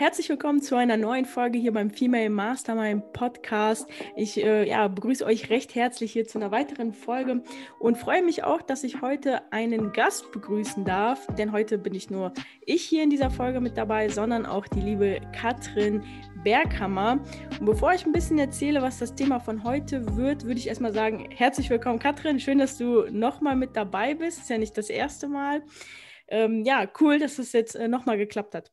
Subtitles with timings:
[0.00, 3.86] herzlich willkommen zu einer neuen Folge hier beim Female Mastermind Podcast.
[4.16, 7.42] Ich äh, ja, begrüße euch recht herzlich hier zu einer weiteren Folge
[7.78, 12.08] und freue mich auch, dass ich heute einen Gast begrüßen darf, denn heute bin ich
[12.08, 12.32] nur
[12.64, 16.02] ich hier in dieser Folge mit dabei, sondern auch die liebe Katrin
[16.44, 17.22] Berghammer.
[17.58, 20.94] Und bevor ich ein bisschen erzähle, was das Thema von heute wird, würde ich erstmal
[20.94, 24.88] sagen, herzlich willkommen Katrin, schön, dass du nochmal mit dabei bist, ist ja nicht das
[24.88, 25.62] erste Mal.
[26.26, 28.72] Ähm, ja, cool, dass es jetzt äh, nochmal geklappt hat.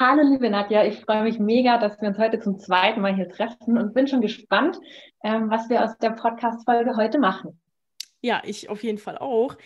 [0.00, 3.28] Hallo liebe Nadja, ich freue mich mega, dass wir uns heute zum zweiten Mal hier
[3.28, 4.78] treffen und bin schon gespannt,
[5.24, 7.58] ähm, was wir aus der Podcast-Folge heute machen.
[8.20, 9.56] Ja, ich auf jeden Fall auch.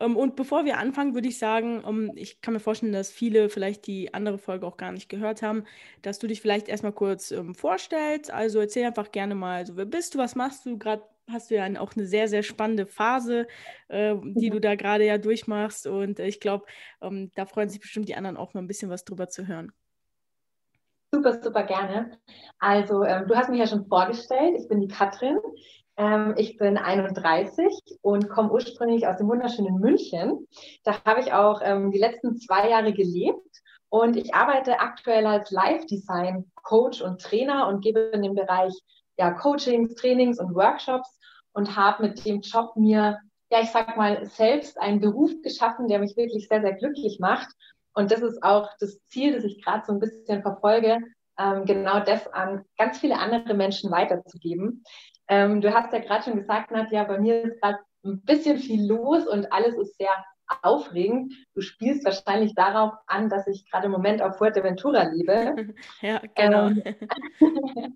[0.00, 3.50] Ähm, und bevor wir anfangen, würde ich sagen, um, ich kann mir vorstellen, dass viele
[3.50, 5.64] vielleicht die andere Folge auch gar nicht gehört haben,
[6.00, 8.30] dass du dich vielleicht erstmal kurz ähm, vorstellst.
[8.30, 10.78] Also erzähl einfach gerne mal, so, wer bist du, was machst du?
[10.78, 13.46] Gerade hast du ja auch eine sehr, sehr spannende Phase,
[13.88, 15.86] äh, die du da gerade ja durchmachst.
[15.86, 16.66] Und äh, ich glaube,
[17.00, 19.72] ähm, da freuen sich bestimmt die anderen auch mal ein bisschen was drüber zu hören.
[21.12, 22.18] Super, super gerne.
[22.58, 24.56] Also, ähm, du hast mich ja schon vorgestellt.
[24.58, 25.38] Ich bin die Katrin.
[25.96, 27.66] Ähm, ich bin 31
[28.02, 30.48] und komme ursprünglich aus dem wunderschönen München.
[30.82, 33.38] Da habe ich auch ähm, die letzten zwei Jahre gelebt.
[33.90, 38.72] Und ich arbeite aktuell als Live-Design-Coach und Trainer und gebe in dem Bereich
[39.16, 41.16] ja, Coachings, Trainings und Workshops
[41.54, 43.18] und habe mit dem Job mir,
[43.50, 47.48] ja, ich sag mal, selbst einen Beruf geschaffen, der mich wirklich sehr, sehr glücklich macht.
[47.94, 50.98] Und das ist auch das Ziel, das ich gerade so ein bisschen verfolge,
[51.38, 54.84] ähm, genau das an ganz viele andere Menschen weiterzugeben.
[55.28, 58.86] Ähm, du hast ja gerade schon gesagt, Nadja, bei mir ist gerade ein bisschen viel
[58.86, 60.10] los und alles ist sehr
[60.62, 61.32] aufregend.
[61.54, 65.74] Du spielst wahrscheinlich darauf an, dass ich gerade im Moment auf Fuerteventura lebe.
[66.00, 66.68] Ja, genau.
[66.68, 66.94] Ähm,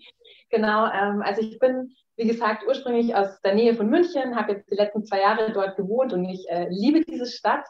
[0.51, 4.71] genau, ähm, also ich bin, wie gesagt, ursprünglich aus der Nähe von München, habe jetzt
[4.71, 7.65] die letzten zwei Jahre dort gewohnt und ich äh, liebe diese Stadt.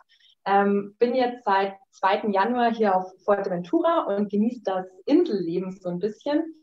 [0.46, 2.30] Ähm, bin jetzt seit 2.
[2.30, 6.54] Januar hier auf Fuerteventura und genieße das Inselleben so ein bisschen.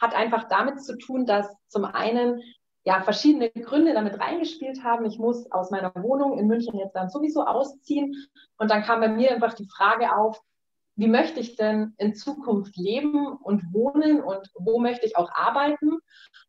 [0.00, 2.40] Hat einfach damit zu tun, dass zum einen
[2.84, 5.04] ja, verschiedene Gründe damit reingespielt haben.
[5.04, 8.14] Ich muss aus meiner Wohnung in München jetzt dann sowieso ausziehen.
[8.56, 10.40] Und dann kam bei mir einfach die Frage auf,
[10.96, 15.98] wie möchte ich denn in Zukunft leben und wohnen und wo möchte ich auch arbeiten?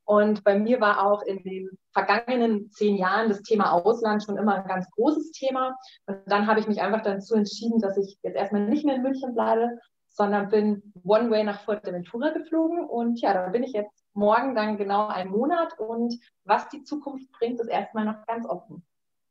[0.03, 4.55] Und bei mir war auch in den vergangenen zehn Jahren das Thema Ausland schon immer
[4.55, 5.75] ein ganz großes Thema.
[6.05, 9.01] Und dann habe ich mich einfach dazu entschieden, dass ich jetzt erstmal nicht mehr in
[9.01, 12.85] München bleibe, sondern bin One Way nach Fuerteventura geflogen.
[12.85, 15.79] Und ja, da bin ich jetzt morgen dann genau einen Monat.
[15.79, 18.85] Und was die Zukunft bringt, ist erstmal noch ganz offen.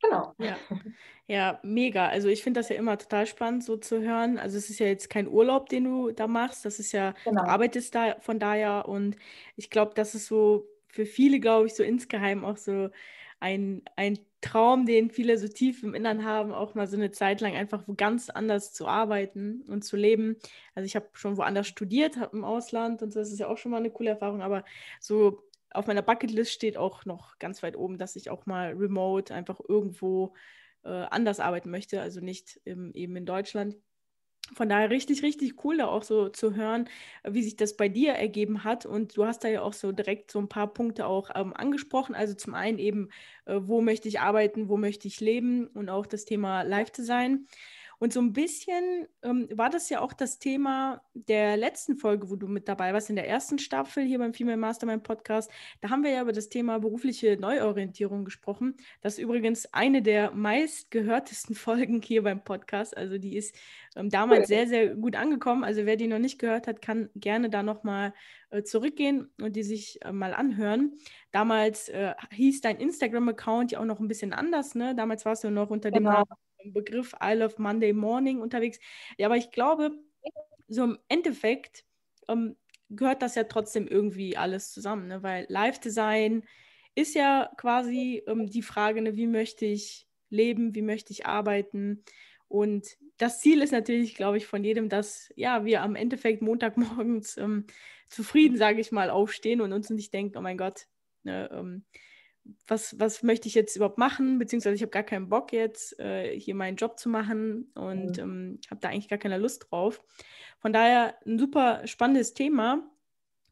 [0.04, 0.34] Genau.
[0.38, 0.56] Ja.
[1.26, 2.08] ja, mega.
[2.08, 4.38] Also ich finde das ja immer total spannend, so zu hören.
[4.38, 6.64] Also es ist ja jetzt kein Urlaub, den du da machst.
[6.64, 7.42] Das ist ja, genau.
[7.42, 8.88] du arbeitest da von daher.
[8.88, 9.16] Und
[9.56, 12.90] ich glaube, das ist so für viele, glaube ich, so insgeheim auch so
[13.40, 17.40] ein, ein Traum, den viele so tief im Innern haben, auch mal so eine Zeit
[17.40, 20.36] lang einfach wo ganz anders zu arbeiten und zu leben.
[20.74, 23.58] Also ich habe schon woanders studiert, habe im Ausland und so, das ist ja auch
[23.58, 24.64] schon mal eine coole Erfahrung, aber
[25.00, 25.42] so
[25.74, 29.60] auf meiner Bucketlist steht auch noch ganz weit oben, dass ich auch mal remote einfach
[29.68, 30.34] irgendwo
[30.84, 33.76] äh, anders arbeiten möchte, also nicht im, eben in Deutschland.
[34.52, 36.88] Von daher richtig, richtig cool, da auch so zu hören,
[37.26, 38.84] wie sich das bei dir ergeben hat.
[38.84, 42.14] Und du hast da ja auch so direkt so ein paar Punkte auch ähm, angesprochen.
[42.14, 43.08] Also zum einen eben,
[43.46, 47.46] äh, wo möchte ich arbeiten, wo möchte ich leben und auch das Thema Live-Design.
[48.04, 52.36] Und so ein bisschen ähm, war das ja auch das Thema der letzten Folge, wo
[52.36, 55.50] du mit dabei warst, in der ersten Staffel hier beim Female Mastermind Podcast.
[55.80, 58.74] Da haben wir ja über das Thema berufliche Neuorientierung gesprochen.
[59.00, 62.94] Das ist übrigens eine der meistgehörtesten Folgen hier beim Podcast.
[62.94, 63.56] Also die ist
[63.96, 65.64] ähm, damals sehr, sehr gut angekommen.
[65.64, 68.12] Also wer die noch nicht gehört hat, kann gerne da nochmal
[68.50, 70.98] äh, zurückgehen und die sich äh, mal anhören.
[71.30, 74.74] Damals äh, hieß dein Instagram-Account ja auch noch ein bisschen anders.
[74.74, 74.94] Ne?
[74.94, 76.10] Damals warst du noch unter genau.
[76.10, 78.78] dem Namen Begriff I Love Monday Morning unterwegs.
[79.18, 79.92] Ja, aber ich glaube,
[80.68, 81.84] so im Endeffekt
[82.28, 82.56] ähm,
[82.90, 85.22] gehört das ja trotzdem irgendwie alles zusammen, ne?
[85.22, 86.44] weil Live-Design
[86.94, 92.04] ist ja quasi ähm, die Frage, ne, wie möchte ich leben, wie möchte ich arbeiten.
[92.48, 97.36] Und das Ziel ist natürlich, glaube ich, von jedem, dass ja, wir am Endeffekt Montagmorgens
[97.36, 97.66] ähm,
[98.08, 100.86] zufrieden, sage ich mal, aufstehen und uns nicht denken, oh mein Gott,
[101.22, 101.84] ne, ähm,
[102.66, 106.38] was, was möchte ich jetzt überhaupt machen, beziehungsweise ich habe gar keinen Bock jetzt, äh,
[106.38, 108.22] hier meinen Job zu machen und mhm.
[108.22, 110.02] ähm, habe da eigentlich gar keine Lust drauf.
[110.58, 112.90] Von daher ein super spannendes Thema.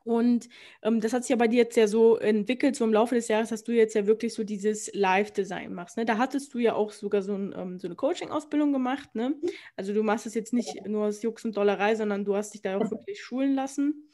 [0.04, 0.48] Und
[0.82, 3.28] ähm, das hat sich ja bei dir jetzt ja so entwickelt, so im Laufe des
[3.28, 5.96] Jahres, dass du jetzt ja wirklich so dieses Live-Design machst.
[5.96, 6.04] Ne?
[6.04, 9.14] Da hattest du ja auch sogar so, ein, ähm, so eine Coaching-Ausbildung gemacht.
[9.14, 9.34] Ne?
[9.76, 12.62] Also du machst es jetzt nicht nur aus Jux und Dollerei, sondern du hast dich
[12.62, 14.08] da auch wirklich schulen lassen.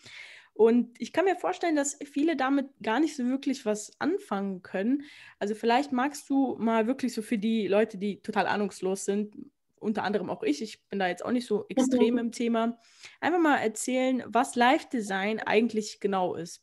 [0.58, 5.04] Und ich kann mir vorstellen, dass viele damit gar nicht so wirklich was anfangen können.
[5.38, 9.36] Also vielleicht magst du mal wirklich so für die Leute, die total ahnungslos sind,
[9.80, 12.18] unter anderem auch ich, ich bin da jetzt auch nicht so extrem mhm.
[12.18, 12.78] im Thema,
[13.20, 16.62] einfach mal erzählen, was Live-Design eigentlich genau ist.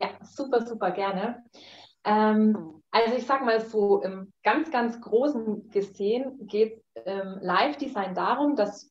[0.00, 1.44] Ja, super, super gerne.
[2.04, 8.56] Ähm, also ich sage mal so, im ganz, ganz großen gesehen geht ähm, Live-Design darum,
[8.56, 8.90] dass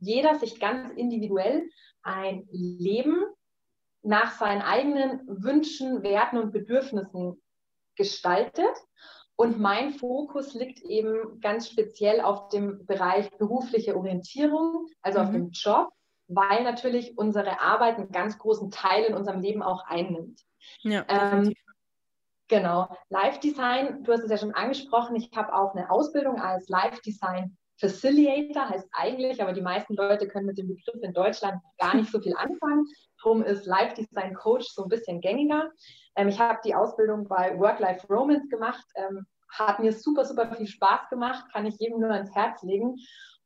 [0.00, 1.68] jeder sich ganz individuell
[2.02, 3.24] ein Leben
[4.02, 7.42] nach seinen eigenen Wünschen, Werten und Bedürfnissen
[7.96, 8.76] gestaltet.
[9.36, 15.24] Und mein Fokus liegt eben ganz speziell auf dem Bereich berufliche Orientierung, also mhm.
[15.24, 15.88] auf dem Job,
[16.28, 20.40] weil natürlich unsere Arbeit einen ganz großen Teil in unserem Leben auch einnimmt.
[20.80, 21.52] Ja, ähm,
[22.48, 22.88] genau.
[23.10, 27.00] Live Design, du hast es ja schon angesprochen, ich habe auch eine Ausbildung als Live
[27.02, 31.94] Design Facilitator, heißt eigentlich, aber die meisten Leute können mit dem Begriff in Deutschland gar
[31.94, 32.86] nicht so viel anfangen.
[33.22, 35.70] Darum ist Live Design Coach so ein bisschen gängiger.
[36.16, 38.84] Ähm, ich habe die Ausbildung bei Work-Life Romance gemacht.
[38.94, 42.96] Ähm, hat mir super, super viel Spaß gemacht, kann ich jedem nur ans Herz legen.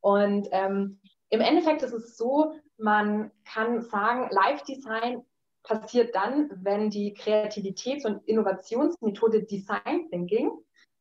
[0.00, 5.22] Und ähm, im Endeffekt ist es so, man kann sagen, Live Design
[5.62, 10.50] passiert dann, wenn die Kreativitäts- und Innovationsmethode Design Thinking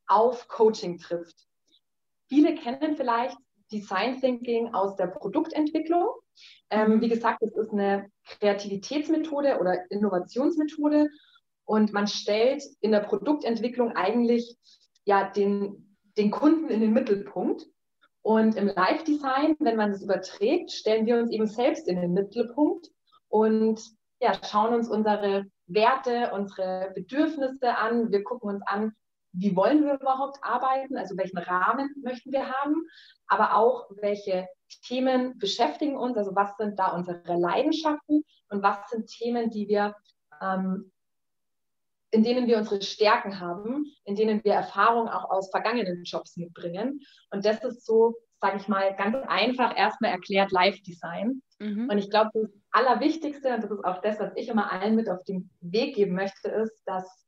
[0.07, 1.47] auf Coaching trifft.
[2.27, 3.37] Viele kennen vielleicht
[3.71, 6.07] Design Thinking aus der Produktentwicklung.
[6.69, 11.07] Ähm, wie gesagt, es ist eine Kreativitätsmethode oder Innovationsmethode
[11.69, 14.57] und man stellt in der Produktentwicklung eigentlich
[15.05, 17.63] ja den, den Kunden in den Mittelpunkt.
[18.23, 22.87] Und im Live-Design, wenn man das überträgt, stellen wir uns eben selbst in den Mittelpunkt
[23.27, 23.79] und
[24.19, 28.11] ja, schauen uns unsere Werte, unsere Bedürfnisse an.
[28.11, 28.93] Wir gucken uns an,
[29.33, 32.87] wie wollen wir überhaupt arbeiten, also welchen Rahmen möchten wir haben,
[33.27, 34.47] aber auch welche
[34.87, 39.95] Themen beschäftigen uns, also was sind da unsere Leidenschaften und was sind Themen, die wir,
[40.41, 40.91] ähm,
[42.11, 47.01] in denen wir unsere Stärken haben, in denen wir Erfahrung auch aus vergangenen Jobs mitbringen.
[47.29, 51.41] Und das ist so, sage ich mal, ganz einfach erstmal erklärt Live-Design.
[51.59, 51.89] Mhm.
[51.89, 55.09] Und ich glaube, das Allerwichtigste, und das ist auch das, was ich immer allen mit
[55.09, 57.25] auf den Weg geben möchte, ist, dass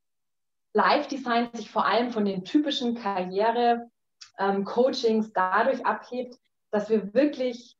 [0.74, 6.36] Live-Design sich vor allem von den typischen Karriere-Coachings ähm, dadurch abhebt,
[6.70, 7.76] dass wir wirklich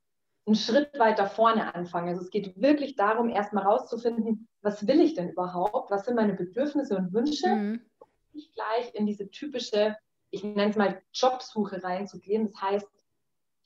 [0.46, 2.10] einen Schritt weiter vorne anfangen.
[2.10, 5.90] Also es geht wirklich darum, erstmal rauszufinden, was will ich denn überhaupt?
[5.90, 7.48] Was sind meine Bedürfnisse und Wünsche?
[7.48, 7.80] Mhm.
[8.32, 9.96] Nicht gleich in diese typische,
[10.30, 12.46] ich nenne es mal Jobsuche reinzugehen.
[12.46, 12.88] Das heißt,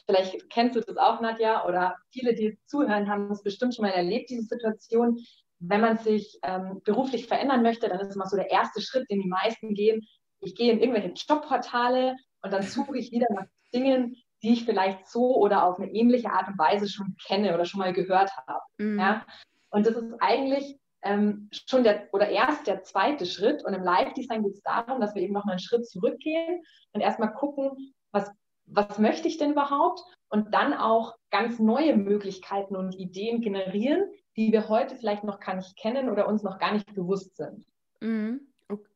[0.07, 3.93] vielleicht kennst du das auch, Nadja, oder viele, die zuhören, haben es bestimmt schon mal
[3.93, 5.21] erlebt, diese Situation
[5.59, 9.23] wenn man sich ähm, beruflich verändern möchte, dann ist immer so der erste Schritt, den
[9.23, 10.07] die meisten gehen.
[10.41, 15.09] Ich gehe in irgendwelche Jobportale und dann suche ich wieder nach Dingen, die ich vielleicht
[15.09, 18.61] so oder auf eine ähnliche Art und Weise schon kenne oder schon mal gehört habe.
[18.79, 18.99] Mhm.
[18.99, 19.27] Ja?
[19.71, 23.65] Und das ist eigentlich ähm, schon der oder erst der zweite Schritt.
[23.65, 26.63] Und im Live-Design geht es darum, dass wir eben noch einen Schritt zurückgehen
[26.93, 28.31] und erstmal gucken, was,
[28.67, 30.01] was möchte ich denn überhaupt?
[30.29, 35.55] Und dann auch ganz neue Möglichkeiten und Ideen generieren, die wir heute vielleicht noch gar
[35.55, 37.65] nicht kennen oder uns noch gar nicht bewusst sind.
[38.01, 38.41] Mhm.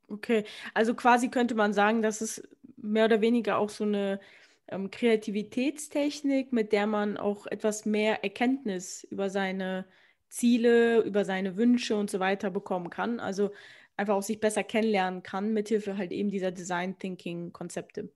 [0.09, 0.45] Okay,
[0.75, 2.43] also quasi könnte man sagen, dass es
[2.77, 4.19] mehr oder weniger auch so eine
[4.67, 9.85] ähm, Kreativitätstechnik, mit der man auch etwas mehr Erkenntnis über seine
[10.31, 13.21] Ziele, über seine Wünsche und so weiter bekommen kann.
[13.21, 13.51] Also
[13.97, 18.11] einfach auch sich besser kennenlernen kann, mithilfe halt eben dieser Design Thinking Konzepte.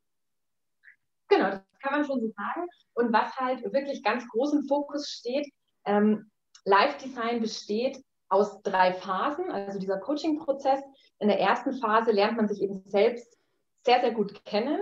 [1.28, 2.68] Genau, das kann man schon so sagen.
[2.94, 5.46] Und was halt wirklich ganz groß im Fokus steht,
[5.84, 6.30] ähm,
[6.64, 7.98] Live Design besteht
[8.28, 10.80] aus drei Phasen, also dieser Coaching-Prozess.
[11.18, 13.38] In der ersten Phase lernt man sich eben selbst
[13.84, 14.80] sehr, sehr gut kennen.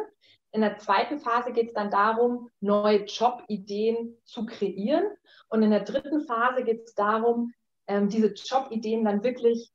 [0.52, 5.04] In der zweiten Phase geht es dann darum, neue Jobideen zu kreieren.
[5.49, 7.52] Und in der dritten Phase geht es darum,
[7.87, 9.73] ähm, diese Jobideen dann wirklich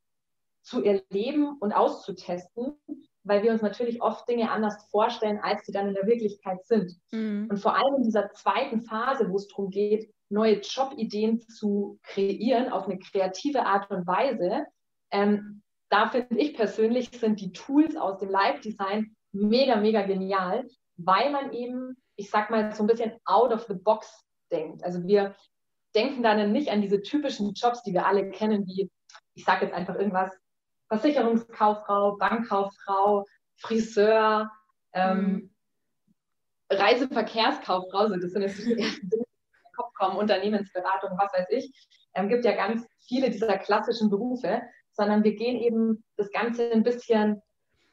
[0.61, 2.75] zu erleben und auszutesten,
[3.23, 6.93] weil wir uns natürlich oft Dinge anders vorstellen, als sie dann in der Wirklichkeit sind.
[7.11, 7.47] Mhm.
[7.49, 12.71] Und vor allem in dieser zweiten Phase, wo es darum geht, neue Jobideen zu kreieren
[12.71, 14.65] auf eine kreative Art und Weise.
[15.11, 20.65] Ähm, da finde ich persönlich, sind die Tools aus dem Live-Design mega, mega genial,
[20.97, 24.83] weil man eben, ich sag mal, so ein bisschen out of the box denkt.
[24.83, 25.35] Also wir
[25.95, 28.89] denken dann nicht an diese typischen Jobs, die wir alle kennen, wie,
[29.33, 30.31] ich sage jetzt einfach irgendwas,
[30.89, 33.25] Versicherungskauffrau, Bankkauffrau,
[33.57, 34.49] Friseur,
[34.93, 35.49] ähm, mhm.
[36.69, 39.23] Reiseverkehrskauffrau, das sind jetzt die ersten Dinge,
[39.75, 41.65] Kopf kommen, Unternehmensberatung, was weiß ich.
[42.13, 46.71] Es ähm, gibt ja ganz viele dieser klassischen Berufe, sondern wir gehen eben das Ganze
[46.71, 47.41] ein bisschen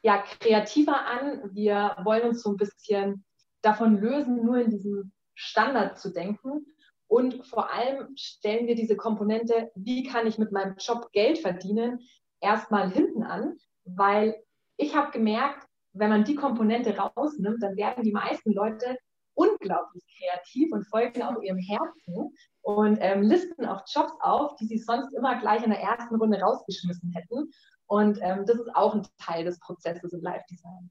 [0.05, 1.49] ja, kreativer an.
[1.55, 3.25] Wir wollen uns so ein bisschen
[3.63, 6.63] davon lösen, nur in diesem Standard zu denken.
[7.07, 12.01] Und vor allem stellen wir diese Komponente, wie kann ich mit meinem Job Geld verdienen,
[12.39, 14.35] erstmal hinten an, weil
[14.77, 18.99] ich habe gemerkt, wenn man die Komponente rausnimmt, dann werden die meisten Leute
[19.33, 22.31] unglaublich kreativ und folgen auch ihrem Herzen
[22.61, 26.39] und ähm, listen auch Jobs auf, die sie sonst immer gleich in der ersten Runde
[26.39, 27.49] rausgeschmissen hätten.
[27.87, 30.89] Und ähm, das ist auch ein Teil des Prozesses im Live-Design.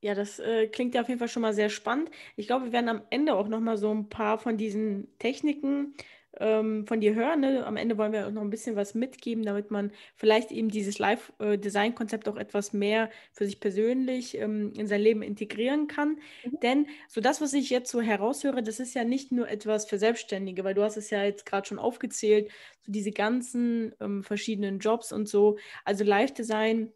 [0.00, 2.10] Ja, das äh, klingt ja auf jeden Fall schon mal sehr spannend.
[2.36, 5.94] Ich glaube, wir werden am Ende auch noch mal so ein paar von diesen Techniken
[6.40, 7.40] ähm, von dir hören.
[7.40, 7.64] Ne?
[7.66, 10.98] Am Ende wollen wir auch noch ein bisschen was mitgeben, damit man vielleicht eben dieses
[10.98, 16.18] Live-Design-Konzept auch etwas mehr für sich persönlich ähm, in sein Leben integrieren kann.
[16.44, 16.60] Mhm.
[16.62, 19.98] Denn so das, was ich jetzt so heraushöre, das ist ja nicht nur etwas für
[19.98, 22.50] Selbstständige, weil du hast es ja jetzt gerade schon aufgezählt,
[22.86, 25.58] so diese ganzen ähm, verschiedenen Jobs und so.
[25.84, 26.92] Also Live-Design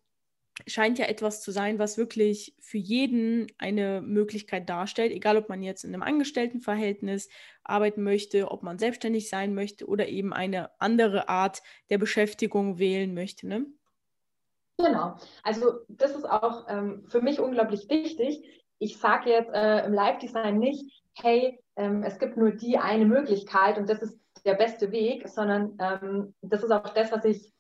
[0.67, 5.63] scheint ja etwas zu sein, was wirklich für jeden eine Möglichkeit darstellt, egal ob man
[5.63, 7.29] jetzt in einem Angestelltenverhältnis
[7.65, 13.15] arbeiten möchte, ob man selbstständig sein möchte oder eben eine andere Art der Beschäftigung wählen
[13.15, 13.49] möchte.
[13.49, 13.67] Ne?
[14.79, 18.43] Genau, also das ist auch ähm, für mich unglaublich wichtig.
[18.79, 23.79] Ich sage jetzt äh, im Live-Design nicht, hey, ähm, es gibt nur die eine Möglichkeit
[23.79, 27.52] und das ist der beste Weg, sondern ähm, das ist auch das, was ich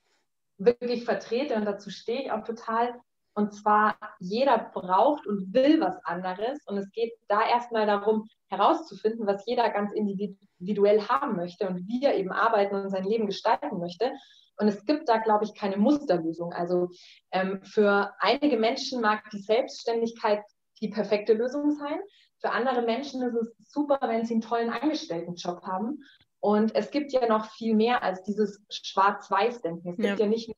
[0.64, 2.94] wirklich vertrete und dazu stehe ich auch total.
[3.34, 6.58] Und zwar, jeder braucht und will was anderes.
[6.66, 12.04] Und es geht da erstmal darum, herauszufinden, was jeder ganz individuell haben möchte und wie
[12.04, 14.12] er eben arbeiten und sein Leben gestalten möchte.
[14.58, 16.52] Und es gibt da, glaube ich, keine Musterlösung.
[16.52, 16.90] Also
[17.30, 20.42] ähm, für einige Menschen mag die Selbstständigkeit
[20.82, 21.98] die perfekte Lösung sein.
[22.38, 26.02] Für andere Menschen ist es super, wenn sie einen tollen Angestelltenjob haben.
[26.42, 29.90] Und es gibt ja noch viel mehr als dieses Schwarz-Weiß-Denken.
[29.90, 30.16] Es gibt ja.
[30.16, 30.52] ja nicht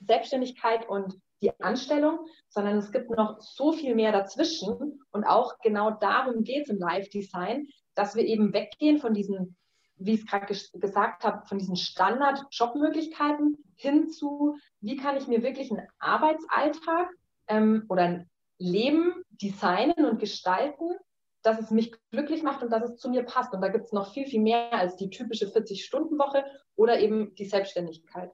[0.00, 4.98] Selbstständigkeit und die Anstellung, sondern es gibt noch so viel mehr dazwischen.
[5.10, 9.56] Und auch genau darum geht es im Live-Design, dass wir eben weggehen von diesen,
[9.96, 15.42] wie ich es gerade gesagt habe, von diesen Standard-Jobmöglichkeiten hin zu, wie kann ich mir
[15.42, 17.10] wirklich einen Arbeitsalltag
[17.46, 20.96] ähm, oder ein Leben designen und gestalten,
[21.42, 23.52] dass es mich glücklich macht und dass es zu mir passt.
[23.54, 26.44] Und da gibt es noch viel, viel mehr als die typische 40-Stunden-Woche
[26.76, 28.30] oder eben die Selbstständigkeit.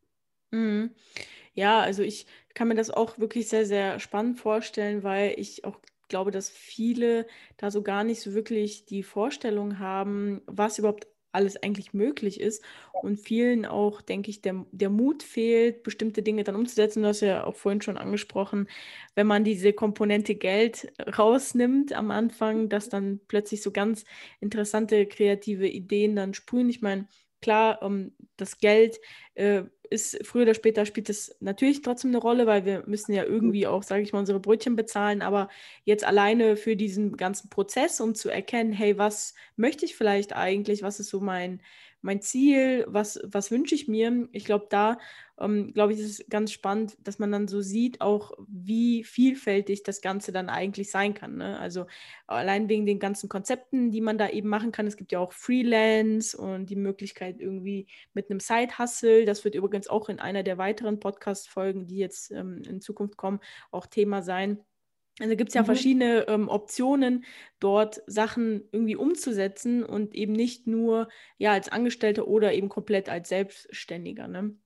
[0.51, 0.95] Mhm.
[1.55, 5.79] Ja, also ich kann mir das auch wirklich sehr, sehr spannend vorstellen, weil ich auch
[6.09, 11.57] glaube, dass viele da so gar nicht so wirklich die Vorstellung haben, was überhaupt alles
[11.63, 12.65] eigentlich möglich ist.
[13.03, 17.03] Und vielen auch, denke ich, der, der Mut fehlt, bestimmte Dinge dann umzusetzen.
[17.03, 18.69] Du hast ja auch vorhin schon angesprochen,
[19.15, 24.05] wenn man diese Komponente Geld rausnimmt am Anfang, dass dann plötzlich so ganz
[24.41, 26.71] interessante kreative Ideen dann sprühen.
[26.71, 27.07] Ich meine,
[27.41, 28.99] klar, um, ähm, das Geld
[29.35, 33.25] äh, ist früher oder später spielt es natürlich trotzdem eine Rolle, weil wir müssen ja
[33.25, 35.23] irgendwie auch, sage ich mal, unsere Brötchen bezahlen.
[35.23, 35.49] Aber
[35.85, 40.83] jetzt alleine für diesen ganzen Prozess, um zu erkennen, hey, was möchte ich vielleicht eigentlich,
[40.83, 41.61] was ist so mein,
[42.03, 44.29] mein Ziel, was, was wünsche ich mir?
[44.33, 44.99] Ich glaube, da,
[45.39, 49.83] ähm, glaube ich, ist es ganz spannend, dass man dann so sieht, auch wie vielfältig
[49.83, 51.37] das Ganze dann eigentlich sein kann.
[51.37, 51.59] Ne?
[51.59, 51.87] Also
[52.27, 54.87] allein wegen den ganzen Konzepten, die man da eben machen kann.
[54.87, 59.25] Es gibt ja auch Freelance und die Möglichkeit irgendwie mit einem Side-Hustle.
[59.25, 63.41] Das wird übrigens auch in einer der weiteren Podcast-Folgen, die jetzt ähm, in Zukunft kommen,
[63.71, 64.61] auch Thema sein.
[65.19, 65.67] Also gibt es ja mhm.
[65.67, 67.25] verschiedene ähm, Optionen,
[67.59, 71.09] dort Sachen irgendwie umzusetzen und eben nicht nur
[71.39, 74.29] ja als Angestellter oder eben komplett als Selbstständiger.
[74.29, 74.57] Ne?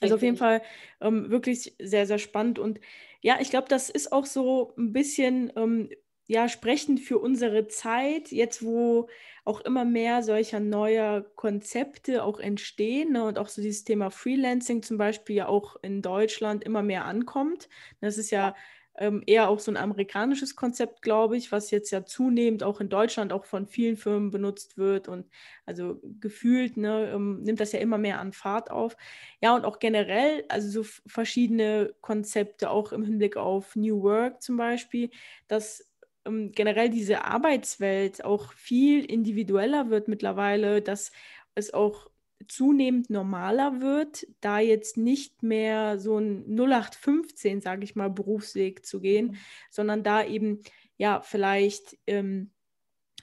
[0.00, 0.62] Also auf jeden Fall
[1.00, 2.58] ähm, wirklich sehr, sehr spannend.
[2.58, 2.80] Und
[3.20, 5.90] ja, ich glaube, das ist auch so ein bisschen ähm,
[6.26, 9.08] ja, sprechend für unsere Zeit, jetzt wo
[9.44, 14.82] auch immer mehr solcher neuer Konzepte auch entstehen ne, und auch so dieses Thema Freelancing
[14.82, 17.68] zum Beispiel ja auch in Deutschland immer mehr ankommt.
[18.00, 18.54] Das ist ja
[18.98, 22.88] ähm, eher auch so ein amerikanisches Konzept, glaube ich, was jetzt ja zunehmend auch in
[22.90, 25.26] Deutschland auch von vielen Firmen benutzt wird und
[25.66, 28.96] also gefühlt ne, ähm, nimmt das ja immer mehr an Fahrt auf.
[29.40, 34.56] Ja, und auch generell, also so verschiedene Konzepte, auch im Hinblick auf New Work zum
[34.56, 35.10] Beispiel,
[35.48, 35.88] dass
[36.26, 41.12] ähm, generell diese Arbeitswelt auch viel individueller wird mittlerweile, dass
[41.54, 42.10] es auch
[42.48, 49.00] zunehmend normaler wird, da jetzt nicht mehr so ein 0815, sage ich mal, Berufsweg zu
[49.00, 49.36] gehen, mhm.
[49.70, 50.62] sondern da eben
[50.96, 52.50] ja vielleicht ähm,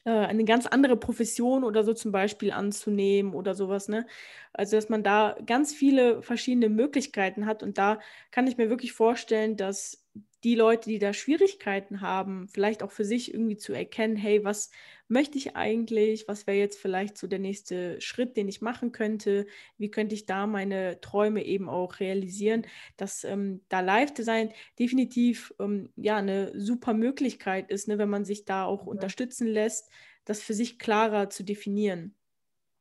[0.05, 3.87] äh, eine ganz andere Profession oder so zum Beispiel anzunehmen oder sowas.
[3.87, 4.07] Ne?
[4.53, 7.99] Also dass man da ganz viele verschiedene Möglichkeiten hat und da
[8.31, 10.03] kann ich mir wirklich vorstellen, dass
[10.43, 14.71] die Leute, die da Schwierigkeiten haben, vielleicht auch für sich irgendwie zu erkennen, hey, was
[15.09, 16.27] möchte ich eigentlich?
[16.27, 19.47] Was wäre jetzt vielleicht so der nächste Schritt, den ich machen könnte?
[19.77, 22.65] Wie könnte ich da meine Träume eben auch realisieren?
[22.95, 28.45] Dass ähm, da Live-Design definitiv ähm, ja eine super Möglichkeit ist, ne, wenn man sich
[28.45, 28.91] da auch ja.
[28.91, 29.89] unterstützen lässt,
[30.23, 32.15] das für sich klarer zu definieren.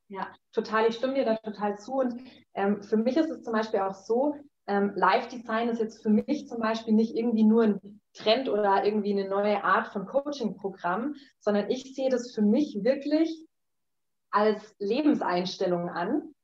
[0.08, 0.88] Ja, total.
[0.88, 1.94] Ich stimme dir da total zu.
[1.94, 2.22] Und
[2.54, 4.36] ähm, für mich ist es zum Beispiel auch so,
[4.68, 9.12] ähm, Live-Design ist jetzt für mich zum Beispiel nicht irgendwie nur ein Trend oder irgendwie
[9.12, 13.46] eine neue Art von Coaching-Programm, sondern ich sehe das für mich wirklich
[14.30, 16.34] als Lebenseinstellung an.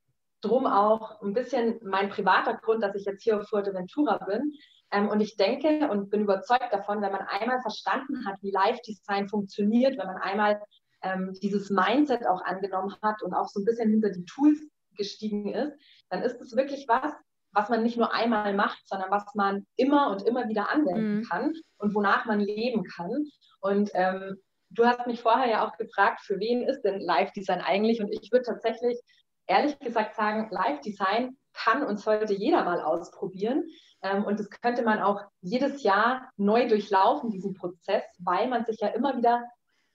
[0.41, 4.53] Drum auch ein bisschen mein privater Grund, dass ich jetzt hier auf Fuerteventura bin.
[4.91, 9.27] Ähm, und ich denke und bin überzeugt davon, wenn man einmal verstanden hat, wie Live-Design
[9.27, 10.61] funktioniert, wenn man einmal
[11.03, 14.59] ähm, dieses Mindset auch angenommen hat und auch so ein bisschen hinter die Tools
[14.95, 15.73] gestiegen ist,
[16.09, 17.13] dann ist es wirklich was,
[17.55, 21.23] was man nicht nur einmal macht, sondern was man immer und immer wieder anwenden mhm.
[21.23, 23.25] kann und wonach man leben kann.
[23.61, 24.37] Und ähm,
[24.69, 28.01] du hast mich vorher ja auch gefragt, für wen ist denn Live-Design eigentlich?
[28.01, 28.99] Und ich würde tatsächlich
[29.47, 33.63] ehrlich gesagt sagen, Live-Design kann und sollte jeder mal ausprobieren.
[34.01, 38.79] Ähm, und das könnte man auch jedes Jahr neu durchlaufen, diesen Prozess, weil man sich
[38.79, 39.43] ja immer wieder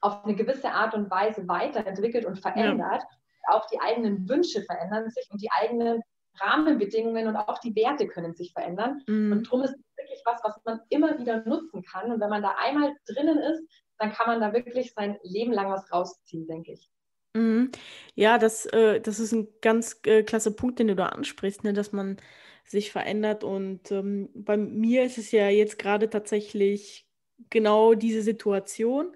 [0.00, 3.02] auf eine gewisse Art und Weise weiterentwickelt und verändert.
[3.02, 3.55] Ja.
[3.55, 6.02] Auch die eigenen Wünsche verändern sich und die eigenen
[6.40, 9.02] Rahmenbedingungen und auch die Werte können sich verändern.
[9.06, 9.32] Mhm.
[9.32, 12.11] Und darum ist es wirklich was, was man immer wieder nutzen kann.
[12.11, 13.62] Und wenn man da einmal drinnen ist,
[13.99, 16.90] dann kann man da wirklich sein Leben lang was rausziehen, denke ich.
[17.35, 17.70] Mhm.
[18.14, 21.73] Ja, das, äh, das ist ein ganz äh, klasse Punkt, den du da ansprichst, ne?
[21.73, 22.16] dass man
[22.64, 23.44] sich verändert.
[23.44, 27.06] Und ähm, bei mir ist es ja jetzt gerade tatsächlich
[27.49, 29.14] genau diese Situation,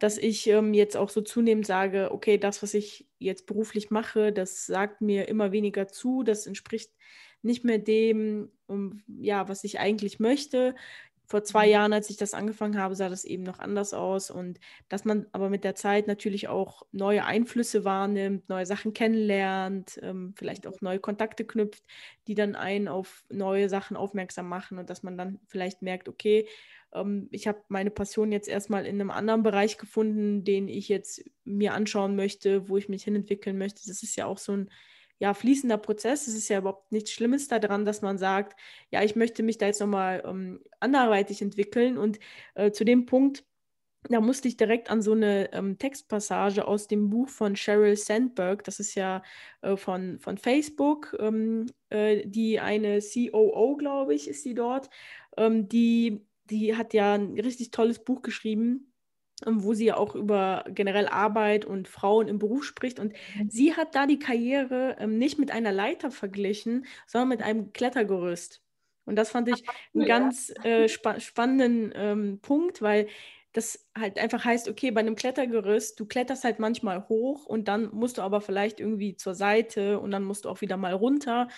[0.00, 4.32] dass ich ähm, jetzt auch so zunehmend sage, okay, das, was ich jetzt beruflich mache,
[4.32, 6.90] das sagt mir immer weniger zu, das entspricht
[7.42, 10.74] nicht mehr dem, um, ja, was ich eigentlich möchte.
[11.26, 11.72] Vor zwei mhm.
[11.72, 15.26] Jahren, als ich das angefangen habe, sah das eben noch anders aus und dass man
[15.32, 20.80] aber mit der Zeit natürlich auch neue Einflüsse wahrnimmt, neue Sachen kennenlernt, ähm, vielleicht auch
[20.82, 21.84] neue Kontakte knüpft,
[22.26, 26.46] die dann einen auf neue Sachen aufmerksam machen und dass man dann vielleicht merkt, okay,
[26.94, 31.24] ähm, ich habe meine Passion jetzt erstmal in einem anderen Bereich gefunden, den ich jetzt
[31.44, 33.82] mir anschauen möchte, wo ich mich hinentwickeln möchte.
[33.86, 34.70] Das ist ja auch so ein
[35.18, 36.26] ja, fließender Prozess.
[36.26, 38.58] Es ist ja überhaupt nichts Schlimmes daran, dass man sagt,
[38.90, 41.98] ja, ich möchte mich da jetzt nochmal ähm, anderweitig entwickeln.
[41.98, 42.18] Und
[42.54, 43.44] äh, zu dem Punkt,
[44.10, 48.62] da musste ich direkt an so eine ähm, Textpassage aus dem Buch von Sheryl Sandberg,
[48.64, 49.22] das ist ja
[49.62, 54.90] äh, von, von Facebook, ähm, äh, die eine COO, glaube ich, ist sie dort,
[55.38, 58.92] ähm, die die hat ja ein richtig tolles Buch geschrieben,
[59.46, 62.98] ähm, wo sie ja auch über generell Arbeit und Frauen im Beruf spricht.
[62.98, 63.50] Und mhm.
[63.50, 68.62] sie hat da die Karriere ähm, nicht mit einer Leiter verglichen, sondern mit einem Klettergerüst.
[69.06, 73.08] Und das fand ich einen ganz äh, spa spannenden ähm, Punkt, weil
[73.52, 77.88] das halt einfach heißt, okay, bei einem Klettergerüst, du kletterst halt manchmal hoch und dann
[77.94, 81.48] musst du aber vielleicht irgendwie zur Seite und dann musst du auch wieder mal runter.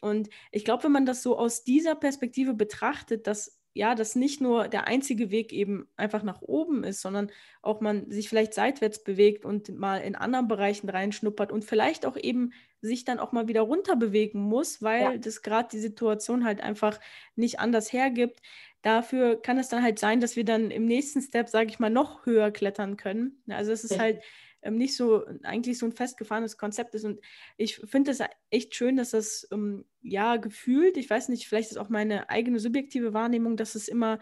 [0.00, 4.40] Und ich glaube, wenn man das so aus dieser Perspektive betrachtet, dass ja, dass nicht
[4.40, 7.30] nur der einzige Weg eben einfach nach oben ist, sondern
[7.62, 12.16] auch man sich vielleicht seitwärts bewegt und mal in anderen Bereichen reinschnuppert und vielleicht auch
[12.16, 15.16] eben sich dann auch mal wieder runter bewegen muss, weil ja.
[15.16, 17.00] das gerade die Situation halt einfach
[17.36, 18.40] nicht anders hergibt.
[18.82, 21.90] Dafür kann es dann halt sein, dass wir dann im nächsten Step, sage ich mal,
[21.90, 23.42] noch höher klettern können.
[23.48, 24.20] Also es ist halt
[24.62, 27.04] ähm, nicht so eigentlich so ein festgefahrenes Konzept ist.
[27.04, 27.20] Und
[27.56, 28.20] ich finde es
[28.50, 32.58] echt schön, dass das ähm, ja gefühlt, ich weiß nicht, vielleicht ist auch meine eigene
[32.58, 34.18] subjektive Wahrnehmung, dass es immer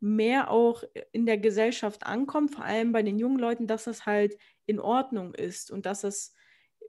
[0.00, 4.36] mehr auch in der Gesellschaft ankommt, vor allem bei den jungen Leuten, dass das halt
[4.66, 6.34] in Ordnung ist und dass es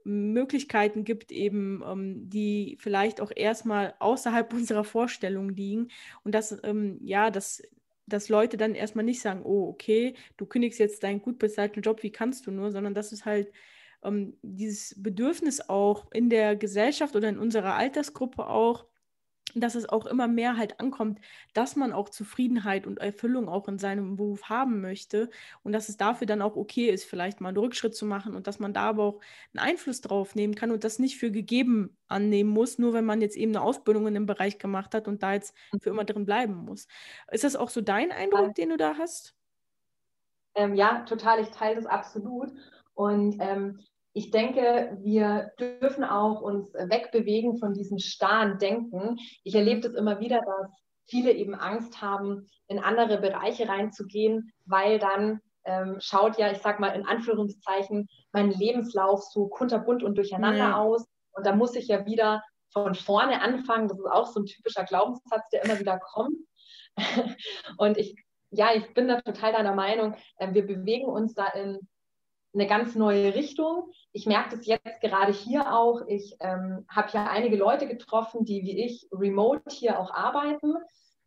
[0.04, 5.88] Möglichkeiten gibt, eben, ähm, die vielleicht auch erstmal außerhalb unserer Vorstellung liegen
[6.24, 7.62] und dass, ähm, ja, dass
[8.06, 12.02] dass Leute dann erstmal nicht sagen, oh, okay, du kündigst jetzt deinen gut bezahlten Job,
[12.02, 13.52] wie kannst du nur, sondern das ist halt
[14.02, 18.86] ähm, dieses Bedürfnis auch in der Gesellschaft oder in unserer Altersgruppe auch,
[19.60, 21.20] dass es auch immer mehr halt ankommt,
[21.52, 25.30] dass man auch Zufriedenheit und Erfüllung auch in seinem Beruf haben möchte
[25.62, 28.46] und dass es dafür dann auch okay ist, vielleicht mal einen Rückschritt zu machen und
[28.46, 29.20] dass man da aber auch
[29.54, 33.20] einen Einfluss drauf nehmen kann und das nicht für gegeben annehmen muss, nur wenn man
[33.20, 36.24] jetzt eben eine Ausbildung in dem Bereich gemacht hat und da jetzt für immer drin
[36.24, 36.86] bleiben muss.
[37.30, 39.34] Ist das auch so dein Eindruck, den du da hast?
[40.54, 41.40] Ähm, ja, total.
[41.40, 42.50] Ich teile das absolut.
[42.94, 43.80] Und ähm,
[44.14, 49.18] ich denke, wir dürfen auch uns wegbewegen von diesem starren Denken.
[49.42, 50.70] Ich erlebe das immer wieder, dass
[51.06, 56.78] viele eben Angst haben, in andere Bereiche reinzugehen, weil dann ähm, schaut ja, ich sag
[56.78, 60.76] mal in Anführungszeichen, mein Lebenslauf so kunterbunt und durcheinander ja.
[60.78, 61.06] aus.
[61.32, 63.88] Und da muss ich ja wieder von vorne anfangen.
[63.88, 66.38] Das ist auch so ein typischer Glaubenssatz, der immer wieder kommt.
[67.78, 68.14] und ich,
[68.50, 70.14] ja, ich bin da total deiner Meinung.
[70.36, 71.80] Äh, wir bewegen uns da in
[72.54, 73.90] eine ganz neue Richtung.
[74.12, 76.02] Ich merke das jetzt gerade hier auch.
[76.06, 80.74] Ich ähm, habe ja einige Leute getroffen, die wie ich remote hier auch arbeiten.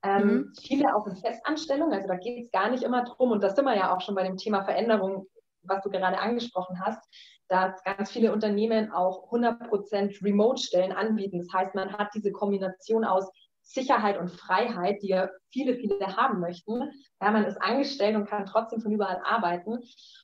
[0.03, 0.53] Ähm, mhm.
[0.59, 1.91] Viele auch in Festanstellung.
[1.91, 3.31] Also da geht es gar nicht immer drum.
[3.31, 5.27] Und das sind wir ja auch schon bei dem Thema Veränderung,
[5.63, 7.03] was du gerade angesprochen hast,
[7.49, 11.39] dass ganz viele Unternehmen auch 100% Remote-Stellen anbieten.
[11.39, 13.29] Das heißt, man hat diese Kombination aus
[13.67, 16.91] Sicherheit und Freiheit, die ja viele, viele haben möchten.
[17.21, 19.79] Ja, man ist angestellt und kann trotzdem von überall arbeiten.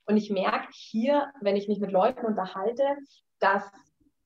[0.06, 2.84] Und ich merke hier, wenn ich mich mit Leuten unterhalte,
[3.40, 3.70] dass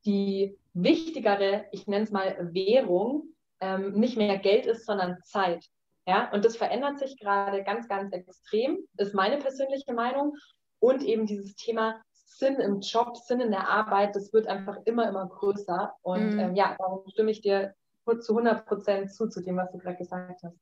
[0.06, 3.24] die wichtigere, ich nenne es mal Währung,
[3.60, 5.66] ähm, nicht mehr Geld ist, sondern Zeit.
[6.06, 10.36] Ja, und das verändert sich gerade ganz, ganz extrem, ist meine persönliche Meinung.
[10.80, 15.10] Und eben dieses Thema Sinn im Job, Sinn in der Arbeit, das wird einfach immer,
[15.10, 15.96] immer größer.
[16.04, 16.40] Und mhm.
[16.40, 17.74] ähm, ja, darum stimme ich dir
[18.14, 20.58] zu 100 Prozent zu, zu dem, was du gerade gesagt hast.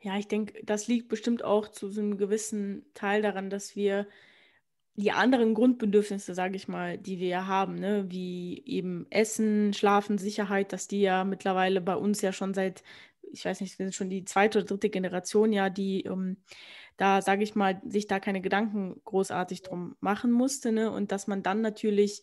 [0.00, 4.06] Ja, ich denke, das liegt bestimmt auch zu so einem gewissen Teil daran, dass wir
[4.96, 10.18] die anderen Grundbedürfnisse, sage ich mal, die wir ja haben, ne, wie eben Essen, Schlafen,
[10.18, 12.82] Sicherheit, dass die ja mittlerweile bei uns ja schon seit,
[13.22, 16.36] ich weiß nicht, wir sind schon die zweite oder dritte Generation ja, die um,
[16.98, 21.26] da, sage ich mal, sich da keine Gedanken großartig drum machen musste, ne, und dass
[21.26, 22.22] man dann natürlich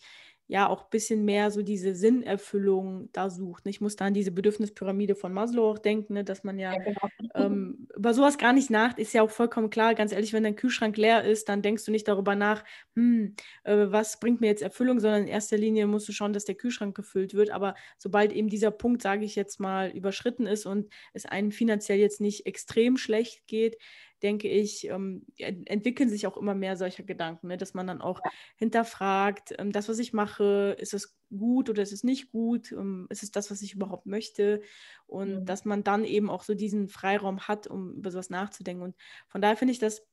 [0.49, 3.67] ja auch ein bisschen mehr so diese Sinnerfüllung da sucht.
[3.67, 6.79] Ich muss da an diese Bedürfnispyramide von Maslow auch denken, ne, dass man ja, ja
[6.79, 6.99] genau.
[7.35, 10.55] ähm, über sowas gar nicht nach, ist ja auch vollkommen klar, ganz ehrlich, wenn dein
[10.55, 12.63] Kühlschrank leer ist, dann denkst du nicht darüber nach,
[12.95, 16.45] hm, äh, was bringt mir jetzt Erfüllung, sondern in erster Linie musst du schauen, dass
[16.45, 17.51] der Kühlschrank gefüllt wird.
[17.51, 21.99] Aber sobald eben dieser Punkt, sage ich jetzt mal, überschritten ist und es einem finanziell
[21.99, 23.77] jetzt nicht extrem schlecht geht,
[24.23, 27.57] denke ich, ähm, entwickeln sich auch immer mehr solcher Gedanken, ne?
[27.57, 28.21] dass man dann auch
[28.57, 33.07] hinterfragt, ähm, das, was ich mache, ist es gut oder ist es nicht gut, ähm,
[33.09, 34.61] ist es das, was ich überhaupt möchte
[35.07, 35.45] und mhm.
[35.45, 38.83] dass man dann eben auch so diesen Freiraum hat, um über sowas nachzudenken.
[38.83, 38.95] Und
[39.27, 40.05] von daher finde ich das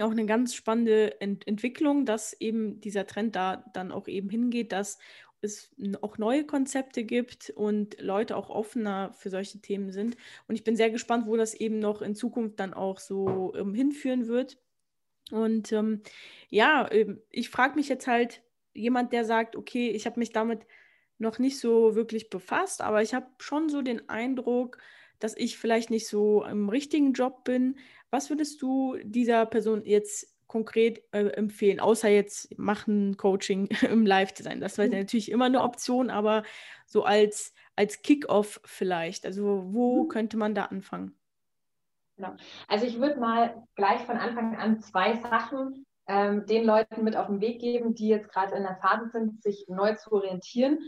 [0.00, 4.72] auch eine ganz spannende Ent Entwicklung, dass eben dieser Trend da dann auch eben hingeht,
[4.72, 4.98] dass
[5.44, 10.16] es auch neue Konzepte gibt und Leute auch offener für solche Themen sind.
[10.48, 13.74] Und ich bin sehr gespannt, wo das eben noch in Zukunft dann auch so ähm,
[13.74, 14.58] hinführen wird.
[15.30, 16.02] Und ähm,
[16.48, 18.42] ja, ähm, ich frage mich jetzt halt,
[18.74, 20.66] jemand, der sagt, okay, ich habe mich damit
[21.18, 24.78] noch nicht so wirklich befasst, aber ich habe schon so den Eindruck,
[25.20, 27.78] dass ich vielleicht nicht so im richtigen Job bin.
[28.10, 34.60] Was würdest du dieser Person jetzt konkret äh, empfehlen, außer jetzt machen Coaching im Live-Design.
[34.60, 34.98] Das wäre mhm.
[34.98, 36.42] natürlich immer eine Option, aber
[36.86, 39.26] so als, als Kick-off vielleicht.
[39.26, 40.08] Also wo mhm.
[40.08, 41.16] könnte man da anfangen?
[42.16, 42.34] Genau.
[42.68, 47.26] Also ich würde mal gleich von Anfang an zwei Sachen ähm, den Leuten mit auf
[47.26, 50.78] den Weg geben, die jetzt gerade in der Phase sind, sich neu zu orientieren.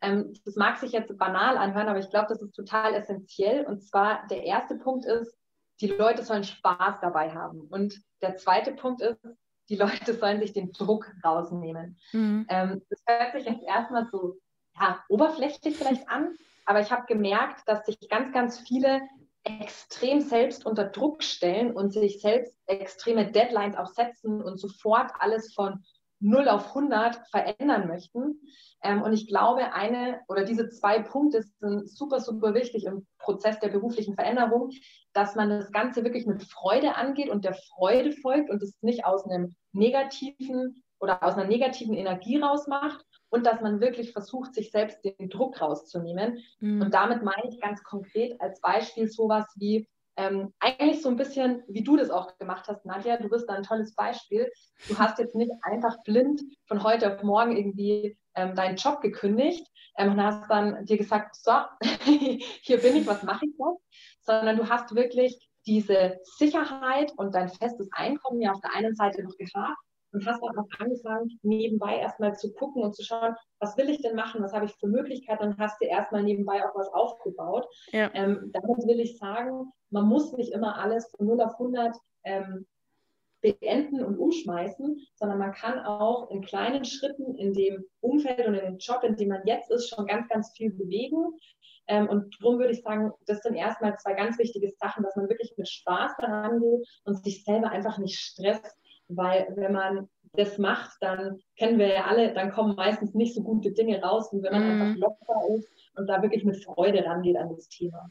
[0.00, 3.64] Ähm, das mag sich jetzt banal anhören, aber ich glaube, das ist total essentiell.
[3.64, 5.36] Und zwar der erste Punkt ist,
[5.82, 7.62] die Leute sollen Spaß dabei haben.
[7.62, 9.26] Und der zweite Punkt ist,
[9.68, 11.98] die Leute sollen sich den Druck rausnehmen.
[12.12, 12.46] Mhm.
[12.48, 14.38] Ähm, das hört sich jetzt erstmal so
[14.80, 19.02] ja, oberflächlich vielleicht an, aber ich habe gemerkt, dass sich ganz, ganz viele
[19.44, 25.52] extrem selbst unter Druck stellen und sich selbst extreme Deadlines auch setzen und sofort alles
[25.52, 25.84] von
[26.22, 28.40] 0 auf 100 verändern möchten.
[28.82, 33.58] Ähm, und ich glaube, eine oder diese zwei Punkte sind super, super wichtig im Prozess
[33.60, 34.70] der beruflichen Veränderung,
[35.12, 39.04] dass man das Ganze wirklich mit Freude angeht und der Freude folgt und es nicht
[39.04, 44.70] aus einem negativen oder aus einer negativen Energie rausmacht und dass man wirklich versucht, sich
[44.70, 46.38] selbst den Druck rauszunehmen.
[46.60, 46.82] Mhm.
[46.82, 51.62] Und damit meine ich ganz konkret als Beispiel sowas wie, ähm, eigentlich so ein bisschen,
[51.68, 54.50] wie du das auch gemacht hast, Nadja, du bist da ein tolles Beispiel.
[54.88, 59.66] Du hast jetzt nicht einfach blind von heute auf morgen irgendwie ähm, deinen Job gekündigt
[59.96, 61.52] ähm, und hast dann dir gesagt, so,
[62.04, 63.82] hier bin ich, was mache ich jetzt?
[64.22, 69.22] Sondern du hast wirklich diese Sicherheit und dein festes Einkommen ja auf der einen Seite
[69.22, 69.76] noch gehabt
[70.12, 74.02] und hast dann auch angefangen, nebenbei erstmal zu gucken und zu schauen, was will ich
[74.02, 77.66] denn machen, was habe ich für Möglichkeiten und hast dir erstmal nebenbei auch was aufgebaut.
[77.92, 78.10] Ja.
[78.14, 82.66] Ähm, damit will ich sagen, man muss nicht immer alles von 0 auf 100 ähm,
[83.42, 88.64] beenden und umschmeißen, sondern man kann auch in kleinen Schritten in dem Umfeld und in
[88.64, 91.36] dem Job, in dem man jetzt ist, schon ganz, ganz viel bewegen.
[91.88, 95.28] Ähm, und darum würde ich sagen, das sind erstmal zwei ganz wichtige Sachen, dass man
[95.28, 98.76] wirklich mit Spaß daran geht und sich selber einfach nicht stresst,
[99.16, 103.42] weil wenn man das macht, dann kennen wir ja alle, dann kommen meistens nicht so
[103.42, 104.82] gute Dinge raus, wie wenn man mm.
[104.82, 108.10] einfach locker ist und da wirklich mit Freude rangeht an das Thema.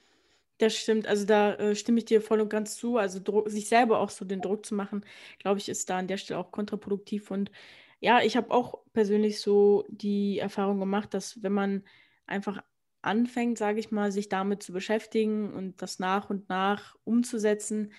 [0.60, 2.98] Das stimmt, also da äh, stimme ich dir voll und ganz zu.
[2.98, 5.04] Also Druck, sich selber auch so den Druck zu machen,
[5.40, 7.32] glaube ich, ist da an der Stelle auch kontraproduktiv.
[7.32, 7.52] Und
[8.00, 11.84] ja, ich habe auch persönlich so die Erfahrung gemacht, dass wenn man
[12.28, 12.62] einfach
[13.02, 17.92] anfängt, sage ich mal, sich damit zu beschäftigen und das nach und nach umzusetzen,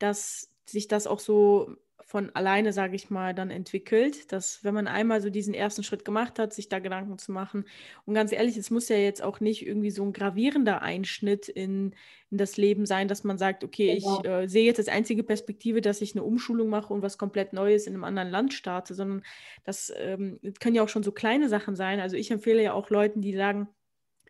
[0.00, 1.76] dass sich das auch so
[2.08, 6.06] von alleine, sage ich mal, dann entwickelt, dass wenn man einmal so diesen ersten Schritt
[6.06, 7.66] gemacht hat, sich da Gedanken zu machen.
[8.06, 11.94] Und ganz ehrlich, es muss ja jetzt auch nicht irgendwie so ein gravierender Einschnitt in,
[12.30, 14.20] in das Leben sein, dass man sagt, okay, genau.
[14.20, 17.52] ich äh, sehe jetzt als einzige Perspektive, dass ich eine Umschulung mache und was komplett
[17.52, 19.22] Neues in einem anderen Land starte, sondern
[19.64, 22.00] das ähm, können ja auch schon so kleine Sachen sein.
[22.00, 23.68] Also ich empfehle ja auch Leuten, die sagen,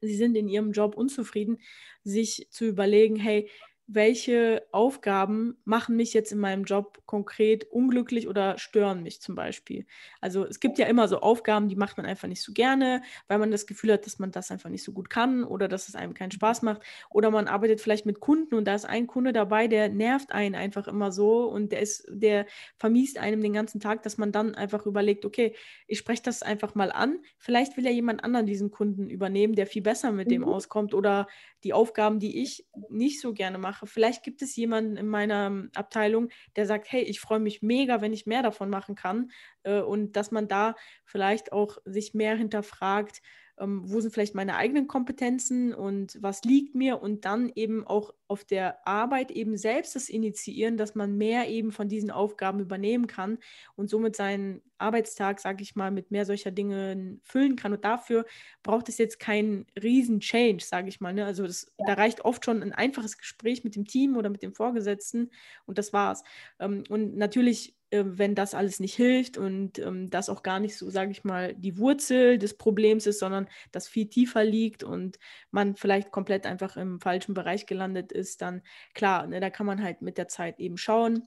[0.01, 1.59] sie sind in ihrem Job unzufrieden,
[2.03, 3.49] sich zu überlegen, hey,
[3.91, 9.87] welche Aufgaben machen mich jetzt in meinem Job konkret unglücklich oder stören mich zum Beispiel.
[10.21, 13.39] Also es gibt ja immer so Aufgaben, die macht man einfach nicht so gerne, weil
[13.39, 15.95] man das Gefühl hat, dass man das einfach nicht so gut kann oder dass es
[15.95, 16.83] einem keinen Spaß macht.
[17.09, 20.55] Oder man arbeitet vielleicht mit Kunden und da ist ein Kunde dabei, der nervt einen
[20.55, 22.45] einfach immer so und der ist, der
[22.77, 26.75] vermiest einem den ganzen Tag, dass man dann einfach überlegt, okay, ich spreche das einfach
[26.75, 27.21] mal an.
[27.39, 30.49] Vielleicht will ja jemand anderen diesen Kunden übernehmen, der viel besser mit dem mhm.
[30.49, 31.27] auskommt oder
[31.65, 33.78] die Aufgaben, die ich nicht so gerne mache.
[33.87, 38.01] Vielleicht gibt es jemanden in meiner ähm, Abteilung, der sagt, hey, ich freue mich mega,
[38.01, 39.31] wenn ich mehr davon machen kann.
[39.63, 43.21] Äh, und dass man da vielleicht auch sich mehr hinterfragt,
[43.61, 48.15] ähm, wo sind vielleicht meine eigenen Kompetenzen und was liegt mir und dann eben auch
[48.29, 53.07] auf der Arbeit eben selbst das initiieren, dass man mehr eben von diesen Aufgaben übernehmen
[53.07, 53.39] kann
[53.75, 57.73] und somit seinen Arbeitstag, sage ich mal, mit mehr solcher Dinge füllen kann.
[57.73, 58.27] Und dafür
[58.63, 61.15] braucht es jetzt keinen riesen Change, sage ich mal.
[61.15, 61.25] Ne?
[61.25, 61.87] Also das, ja.
[61.87, 65.31] da reicht oft schon ein einfaches Gespräch mit dem Team oder mit dem Vorgesetzten
[65.67, 66.23] und das war's.
[66.61, 70.77] Ähm, und natürlich äh, wenn das alles nicht hilft und ähm, das auch gar nicht
[70.77, 75.19] so, sage ich mal, die Wurzel des Problems ist, sondern das viel tiefer liegt und
[75.51, 78.63] man vielleicht komplett einfach im falschen Bereich gelandet ist, dann
[78.95, 81.27] klar, ne, da kann man halt mit der Zeit eben schauen.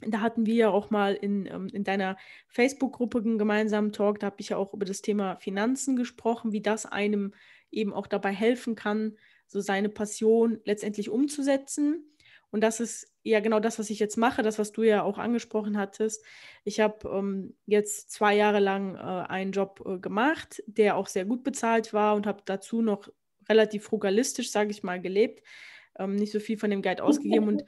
[0.00, 2.16] Da hatten wir ja auch mal in, ähm, in deiner
[2.48, 6.62] Facebook-Gruppe einen gemeinsamen Talk, da habe ich ja auch über das Thema Finanzen gesprochen, wie
[6.62, 7.32] das einem
[7.70, 12.13] eben auch dabei helfen kann, so seine Passion letztendlich umzusetzen.
[12.54, 15.18] Und das ist ja genau das, was ich jetzt mache, das, was du ja auch
[15.18, 16.24] angesprochen hattest.
[16.62, 21.24] Ich habe ähm, jetzt zwei Jahre lang äh, einen Job äh, gemacht, der auch sehr
[21.24, 23.08] gut bezahlt war und habe dazu noch
[23.48, 25.42] relativ frugalistisch, sage ich mal, gelebt.
[25.98, 27.64] Ähm, nicht so viel von dem Geld ausgegeben und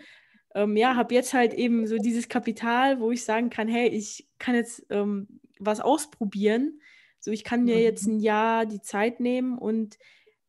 [0.55, 4.29] ähm, ja, habe jetzt halt eben so dieses Kapital, wo ich sagen kann, hey, ich
[4.39, 6.81] kann jetzt ähm, was ausprobieren.
[7.19, 9.99] So, ich kann mir jetzt ein Jahr die Zeit nehmen und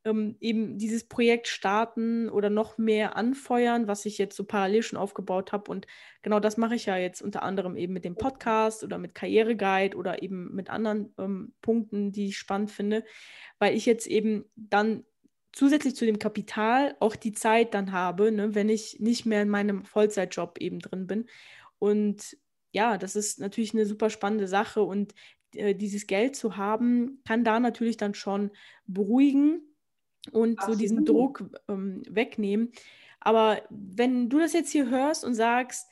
[0.08, 4.98] ähm, eben dieses Projekt starten oder noch mehr anfeuern, was ich jetzt so parallel schon
[4.98, 5.70] aufgebaut habe.
[5.70, 5.86] Und
[6.22, 9.98] genau das mache ich ja jetzt unter anderem eben mit dem Podcast oder mit Karriereguide
[9.98, 13.04] oder eben mit anderen ähm, Punkten, die ich spannend finde,
[13.60, 15.04] weil ich jetzt eben dann
[15.52, 19.50] zusätzlich zu dem Kapital auch die Zeit dann habe, ne, wenn ich nicht mehr in
[19.50, 21.26] meinem Vollzeitjob eben drin bin.
[21.80, 22.38] Und
[22.72, 25.14] ja, das ist natürlich eine super spannende Sache und
[25.54, 28.52] äh, dieses Geld zu haben, kann da natürlich dann schon
[28.86, 29.67] beruhigen
[30.32, 30.76] und Absolut.
[30.76, 32.72] so diesen Druck ähm, wegnehmen.
[33.20, 35.88] Aber wenn du das jetzt hier hörst und sagst,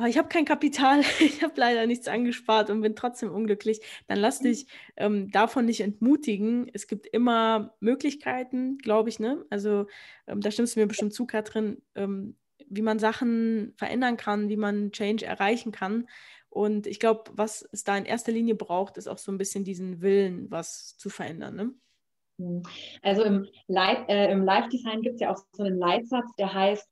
[0.00, 4.18] ah, ich habe kein Kapital, ich habe leider nichts angespart und bin trotzdem unglücklich, dann
[4.18, 4.44] lass mhm.
[4.44, 6.70] dich ähm, davon nicht entmutigen.
[6.72, 9.20] Es gibt immer Möglichkeiten, glaube ich.
[9.20, 9.44] Ne?
[9.50, 9.86] Also
[10.26, 12.36] ähm, da stimmst du mir bestimmt zu, Katrin, ähm,
[12.68, 16.08] wie man Sachen verändern kann, wie man Change erreichen kann.
[16.48, 19.64] Und ich glaube, was es da in erster Linie braucht, ist auch so ein bisschen
[19.64, 21.54] diesen Willen, was zu verändern.
[21.54, 21.74] Ne?
[22.40, 22.62] Hm.
[23.02, 26.88] Also im, Live, äh, im Live-Design gibt es ja auch so einen Leitsatz, der heißt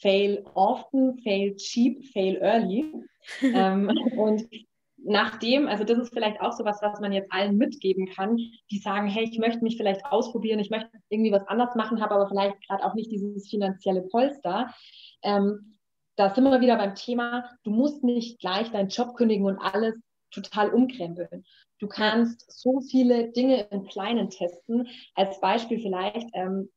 [0.00, 2.92] Fail often, fail cheap, fail early.
[3.42, 4.46] ähm, und
[4.98, 8.36] nachdem, also das ist vielleicht auch so was, was man jetzt allen mitgeben kann,
[8.70, 12.14] die sagen, hey, ich möchte mich vielleicht ausprobieren, ich möchte irgendwie was anders machen, habe
[12.14, 14.72] aber vielleicht gerade auch nicht dieses finanzielle Polster.
[15.22, 15.78] Ähm,
[16.16, 19.94] da sind wir wieder beim Thema, du musst nicht gleich deinen Job kündigen und alles
[20.30, 21.44] total umkrempeln.
[21.80, 24.86] Du kannst so viele Dinge im Kleinen testen.
[25.14, 26.70] Als Beispiel vielleicht ähm,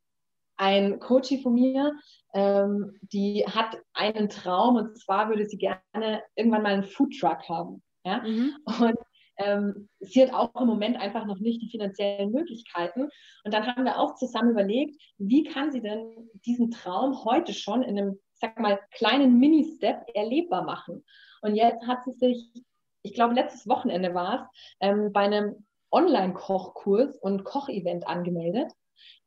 [0.55, 1.93] ein Coach von mir,
[2.33, 7.83] ähm, die hat einen Traum und zwar würde sie gerne irgendwann mal einen Foodtruck haben.
[8.05, 8.23] Ja?
[8.23, 8.55] Mhm.
[8.65, 8.97] Und
[9.37, 13.09] ähm, sie hat auch im Moment einfach noch nicht die finanziellen Möglichkeiten.
[13.43, 17.81] Und dann haben wir auch zusammen überlegt, wie kann sie denn diesen Traum heute schon
[17.81, 21.03] in einem, sag mal, kleinen Mini-Step erlebbar machen.
[21.41, 22.63] Und jetzt hat sie sich
[23.03, 24.41] ich glaube, letztes Wochenende war es,
[24.79, 28.71] ähm, bei einem Online-Kochkurs und Kochevent angemeldet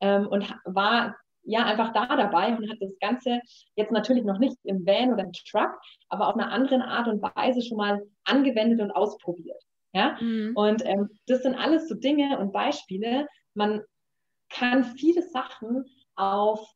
[0.01, 3.41] ähm, und war ja einfach da dabei und hat das Ganze
[3.77, 7.23] jetzt natürlich noch nicht im Van oder im Truck, aber auf einer anderen Art und
[7.23, 9.62] Weise schon mal angewendet und ausprobiert.
[9.93, 10.17] Ja?
[10.21, 10.53] Mhm.
[10.57, 13.29] Und ähm, das sind alles so Dinge und Beispiele.
[13.55, 13.83] Man
[14.51, 15.85] kann viele Sachen
[16.17, 16.76] auf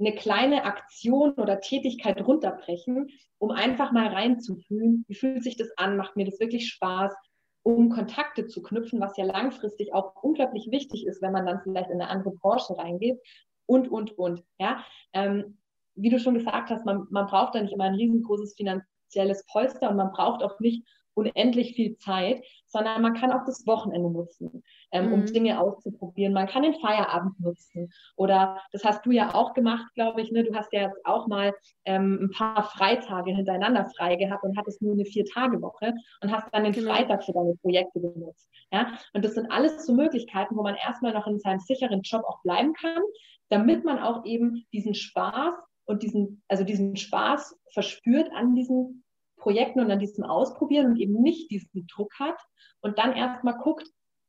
[0.00, 5.96] eine kleine Aktion oder Tätigkeit runterbrechen, um einfach mal reinzufühlen, wie fühlt sich das an,
[5.96, 7.14] macht mir das wirklich Spaß,
[7.62, 11.90] um Kontakte zu knüpfen, was ja langfristig auch unglaublich wichtig ist, wenn man dann vielleicht
[11.90, 13.20] in eine andere Branche reingeht
[13.66, 14.42] und, und, und.
[14.58, 14.84] Ja?
[15.12, 15.58] Ähm,
[15.94, 19.90] wie du schon gesagt hast, man, man braucht da nicht immer ein riesengroßes finanzielles Polster
[19.90, 24.62] und man braucht auch nicht unendlich viel Zeit, sondern man kann auch das Wochenende nutzen,
[24.92, 25.12] ähm, mhm.
[25.12, 26.32] um Dinge auszuprobieren.
[26.32, 27.92] Man kann den Feierabend nutzen.
[28.16, 30.30] Oder das hast du ja auch gemacht, glaube ich.
[30.30, 30.44] Ne?
[30.44, 31.52] Du hast ja jetzt auch mal
[31.84, 36.64] ähm, ein paar Freitage hintereinander frei gehabt und hattest nur eine Vier-Tage-Woche und hast dann
[36.64, 36.92] den genau.
[36.92, 38.48] Freitag für deine Projekte genutzt.
[38.72, 38.92] Ja?
[39.12, 42.42] Und das sind alles so Möglichkeiten, wo man erstmal noch in seinem sicheren Job auch
[42.42, 43.02] bleiben kann,
[43.48, 45.54] damit man auch eben diesen Spaß
[45.86, 49.02] und diesen, also diesen Spaß verspürt an diesen
[49.40, 52.38] Projekten und an diesem Ausprobieren und eben nicht diesen Druck hat
[52.80, 53.86] und dann erstmal guckt,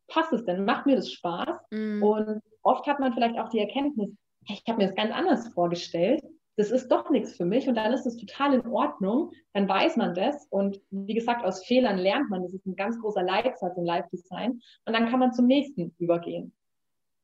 [0.07, 1.59] passt es denn, macht mir das Spaß?
[1.71, 2.03] Mm.
[2.03, 4.09] Und oft hat man vielleicht auch die Erkenntnis,
[4.47, 6.21] ich habe mir das ganz anders vorgestellt,
[6.57, 9.97] das ist doch nichts für mich und dann ist es total in Ordnung, dann weiß
[9.97, 13.77] man das und wie gesagt, aus Fehlern lernt man, das ist ein ganz großer Leitsatz
[13.77, 16.53] im Live-Design und dann kann man zum nächsten übergehen.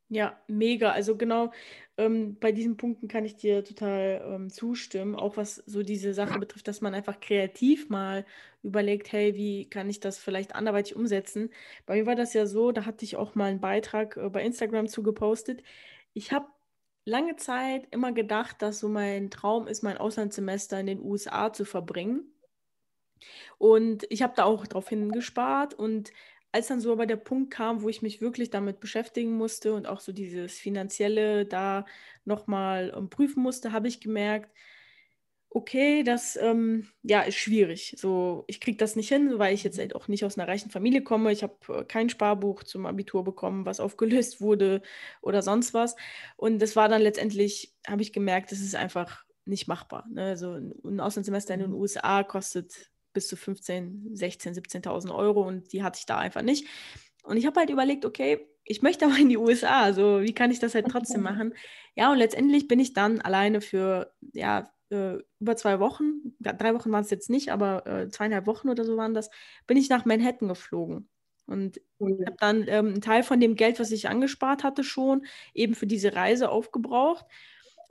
[0.09, 0.91] Ja, mega.
[0.91, 1.51] Also genau
[1.97, 6.39] ähm, bei diesen Punkten kann ich dir total ähm, zustimmen, auch was so diese Sache
[6.39, 8.25] betrifft, dass man einfach kreativ mal
[8.63, 11.49] überlegt, hey, wie kann ich das vielleicht anderweitig umsetzen?
[11.85, 14.43] Bei mir war das ja so, da hatte ich auch mal einen Beitrag äh, bei
[14.43, 15.61] Instagram zugepostet.
[16.13, 16.47] Ich habe
[17.05, 21.65] lange Zeit immer gedacht, dass so mein Traum ist, mein Auslandssemester in den USA zu
[21.65, 22.31] verbringen.
[23.57, 26.11] Und ich habe da auch drauf hingespart und
[26.57, 29.87] als dann so aber der Punkt kam, wo ich mich wirklich damit beschäftigen musste und
[29.87, 31.85] auch so dieses Finanzielle da
[32.25, 34.51] nochmal ähm, prüfen musste, habe ich gemerkt,
[35.51, 37.95] okay, das ähm, ja, ist schwierig.
[37.97, 40.71] So, ich kriege das nicht hin, weil ich jetzt halt auch nicht aus einer reichen
[40.71, 41.31] Familie komme.
[41.31, 44.81] Ich habe äh, kein Sparbuch zum Abitur bekommen, was aufgelöst wurde
[45.21, 45.95] oder sonst was.
[46.37, 50.07] Und das war dann letztendlich, habe ich gemerkt, das ist einfach nicht machbar.
[50.11, 50.23] Ne?
[50.25, 51.77] Also ein Auslandssemester in den mhm.
[51.77, 56.67] USA kostet bis zu 15, 16, 17.000 Euro und die hatte ich da einfach nicht.
[57.23, 60.51] Und ich habe halt überlegt, okay, ich möchte aber in die USA, also wie kann
[60.51, 61.55] ich das halt trotzdem machen?
[61.95, 66.91] Ja, und letztendlich bin ich dann alleine für, ja, äh, über zwei Wochen, drei Wochen
[66.91, 69.31] waren es jetzt nicht, aber äh, zweieinhalb Wochen oder so waren das,
[69.65, 71.09] bin ich nach Manhattan geflogen.
[71.47, 75.25] Und ich habe dann ähm, einen Teil von dem Geld, was ich angespart hatte, schon
[75.55, 77.25] eben für diese Reise aufgebraucht.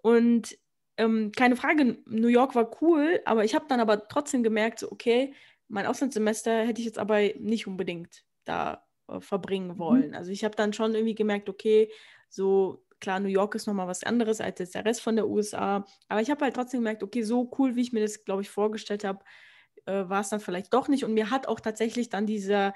[0.03, 0.57] Und
[0.99, 4.91] ähm, keine Frage, New York war cool, aber ich habe dann aber trotzdem gemerkt, so,
[4.91, 5.35] okay,
[5.69, 9.79] mein Auslandssemester hätte ich jetzt aber nicht unbedingt da äh, verbringen mhm.
[9.79, 10.09] wollen.
[10.09, 10.15] Mhm.
[10.15, 11.91] Also ich habe dann schon irgendwie gemerkt, okay,
[12.29, 15.85] so klar, New York ist nochmal was anderes als jetzt der Rest von der USA,
[16.09, 18.51] aber ich habe halt trotzdem gemerkt, okay, so cool, wie ich mir das, glaube ich,
[18.51, 19.23] vorgestellt habe,
[19.87, 21.05] äh, war es dann vielleicht doch nicht.
[21.05, 22.75] Und mir hat auch tatsächlich dann dieser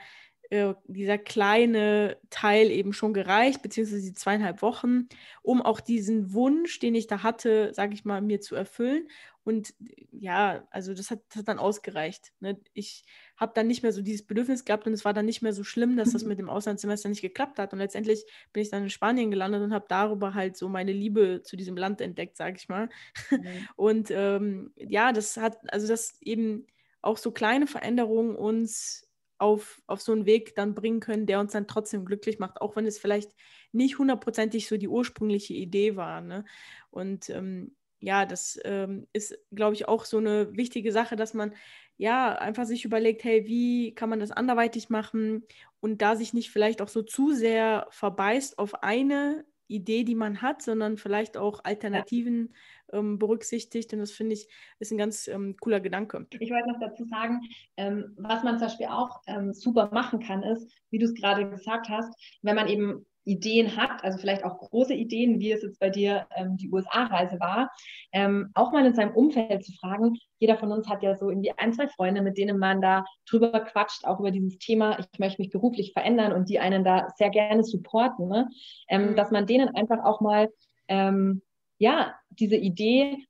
[0.50, 5.08] äh, dieser kleine Teil eben schon gereicht, beziehungsweise die zweieinhalb Wochen,
[5.42, 9.08] um auch diesen Wunsch, den ich da hatte, sage ich mal, mir zu erfüllen.
[9.44, 9.74] Und
[10.10, 12.32] ja, also das hat, das hat dann ausgereicht.
[12.40, 12.60] Ne?
[12.74, 13.04] Ich
[13.36, 15.62] habe dann nicht mehr so dieses Bedürfnis gehabt und es war dann nicht mehr so
[15.62, 17.72] schlimm, dass das mit dem Auslandssemester nicht geklappt hat.
[17.72, 21.42] Und letztendlich bin ich dann in Spanien gelandet und habe darüber halt so meine Liebe
[21.44, 22.88] zu diesem Land entdeckt, sage ich mal.
[23.30, 23.38] Mhm.
[23.76, 26.66] Und ähm, ja, das hat, also das eben
[27.02, 29.09] auch so kleine Veränderungen uns
[29.40, 32.76] auf, auf so einen Weg dann bringen können, der uns dann trotzdem glücklich macht, auch
[32.76, 33.32] wenn es vielleicht
[33.72, 36.20] nicht hundertprozentig so die ursprüngliche Idee war.
[36.20, 36.44] Ne?
[36.90, 41.54] Und ähm, ja, das ähm, ist, glaube ich, auch so eine wichtige Sache, dass man
[41.96, 45.44] ja einfach sich überlegt, hey, wie kann man das anderweitig machen
[45.80, 50.42] und da sich nicht vielleicht auch so zu sehr verbeißt auf eine Idee, die man
[50.42, 52.54] hat, sondern vielleicht auch Alternativen ja.
[52.92, 53.92] Ähm, berücksichtigt.
[53.92, 54.48] Und das finde ich
[54.78, 56.26] ist ein ganz ähm, cooler Gedanke.
[56.38, 57.40] Ich wollte noch dazu sagen,
[57.76, 61.48] ähm, was man zum Beispiel auch ähm, super machen kann, ist, wie du es gerade
[61.50, 65.78] gesagt hast, wenn man eben Ideen hat, also vielleicht auch große Ideen, wie es jetzt
[65.78, 67.70] bei dir ähm, die USA-Reise war,
[68.12, 70.16] ähm, auch mal in seinem Umfeld zu fragen.
[70.38, 73.60] Jeder von uns hat ja so irgendwie ein, zwei Freunde, mit denen man da drüber
[73.60, 77.30] quatscht, auch über dieses Thema, ich möchte mich beruflich verändern und die einen da sehr
[77.30, 78.48] gerne supporten, ne?
[78.88, 79.16] ähm, mhm.
[79.16, 80.48] dass man denen einfach auch mal
[80.88, 81.42] ähm,
[81.80, 83.26] ja diese Idee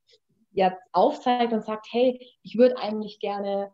[0.52, 3.70] jetzt aufzeigt und sagt, hey, ich würde eigentlich gerne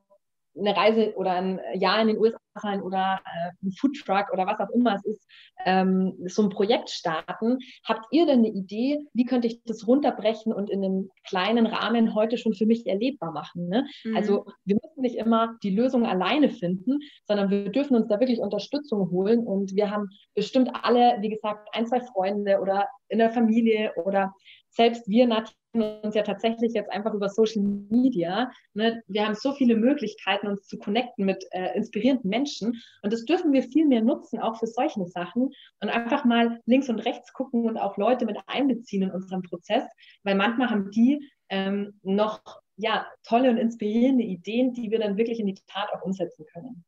[0.58, 4.58] eine Reise oder ein Jahr in den USA sein oder äh, ein Foodtruck oder was
[4.60, 5.28] auch immer es ist,
[5.64, 7.58] ähm, so ein Projekt starten.
[7.84, 12.14] Habt ihr denn eine Idee, wie könnte ich das runterbrechen und in einem kleinen Rahmen
[12.14, 13.68] heute schon für mich erlebbar machen?
[13.68, 13.86] Ne?
[14.04, 14.16] Mhm.
[14.16, 18.40] Also wir müssen nicht immer die Lösung alleine finden, sondern wir dürfen uns da wirklich
[18.40, 23.30] Unterstützung holen und wir haben bestimmt alle, wie gesagt, ein, zwei Freunde oder in der
[23.30, 24.32] Familie oder
[24.76, 28.50] selbst wir natürlich uns ja tatsächlich jetzt einfach über Social Media.
[28.74, 29.02] Ne?
[29.08, 32.80] Wir haben so viele Möglichkeiten, uns zu connecten mit äh, inspirierenden Menschen.
[33.02, 35.52] Und das dürfen wir viel mehr nutzen, auch für solche Sachen.
[35.80, 39.84] Und einfach mal links und rechts gucken und auch Leute mit einbeziehen in unseren Prozess.
[40.22, 42.40] Weil manchmal haben die ähm, noch
[42.76, 46.84] ja, tolle und inspirierende Ideen, die wir dann wirklich in die Tat auch umsetzen können.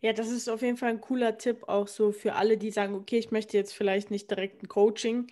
[0.00, 2.94] Ja, das ist auf jeden Fall ein cooler Tipp, auch so für alle, die sagen,
[2.94, 5.26] okay, ich möchte jetzt vielleicht nicht direkt ein Coaching,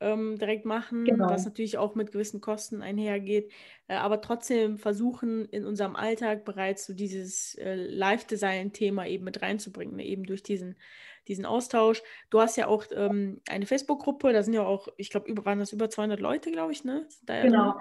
[0.00, 1.28] ähm, direkt machen, genau.
[1.28, 3.52] was natürlich auch mit gewissen Kosten einhergeht,
[3.88, 9.96] äh, aber trotzdem versuchen in unserem Alltag bereits so dieses äh, Live-Design-Thema eben mit reinzubringen,
[9.96, 10.04] ne?
[10.04, 10.76] eben durch diesen,
[11.28, 12.02] diesen Austausch.
[12.30, 15.58] Du hast ja auch ähm, eine Facebook-Gruppe, da sind ja auch, ich glaube, über, waren
[15.58, 17.06] das über 200 Leute, glaube ich, ne?
[17.28, 17.74] Ja genau.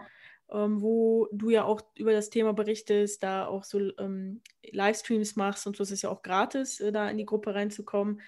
[0.51, 4.41] Ähm, wo du ja auch über das Thema berichtest, da auch so ähm,
[4.71, 8.21] Livestreams machst und so ist es ja auch gratis, äh, da in die Gruppe reinzukommen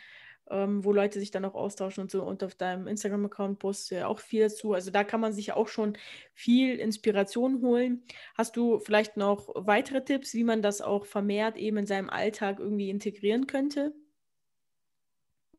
[0.49, 2.23] ähm, wo Leute sich dann auch austauschen und so.
[2.23, 4.73] Und auf deinem Instagram-Account postest du ja auch viel dazu.
[4.73, 5.97] Also da kann man sich auch schon
[6.33, 8.03] viel Inspiration holen.
[8.35, 12.59] Hast du vielleicht noch weitere Tipps, wie man das auch vermehrt eben in seinem Alltag
[12.59, 13.93] irgendwie integrieren könnte?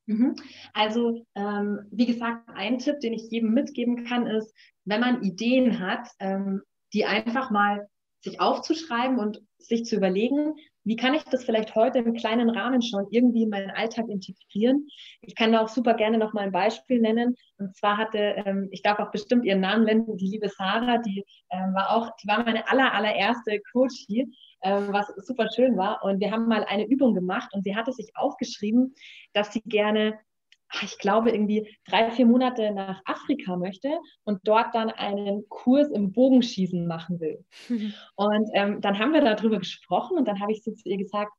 [0.06, 0.36] Mhm.
[0.72, 4.54] Also, ähm, wie gesagt, ein Tipp, den ich jedem mitgeben kann, ist,
[4.86, 6.62] wenn man Ideen hat, ähm,
[6.94, 7.86] die einfach mal
[8.20, 10.54] sich aufzuschreiben und sich zu überlegen,
[10.88, 14.88] wie kann ich das vielleicht heute im kleinen Rahmen schon irgendwie in meinen Alltag integrieren?
[15.20, 17.36] Ich kann da auch super gerne noch mal ein Beispiel nennen.
[17.58, 21.26] Und zwar hatte, ähm, ich darf auch bestimmt ihren Namen nennen, die liebe Sarah, die
[21.50, 24.32] ähm, war auch, die war meine aller, allererste Coachie,
[24.62, 26.02] ähm, was super schön war.
[26.04, 28.94] Und wir haben mal eine Übung gemacht und sie hatte sich aufgeschrieben,
[29.34, 30.18] dass sie gerne
[30.82, 36.12] ich glaube, irgendwie drei, vier Monate nach Afrika möchte und dort dann einen Kurs im
[36.12, 37.44] Bogenschießen machen will.
[38.16, 41.32] Und ähm, dann haben wir darüber gesprochen und dann habe ich so zu ihr gesagt,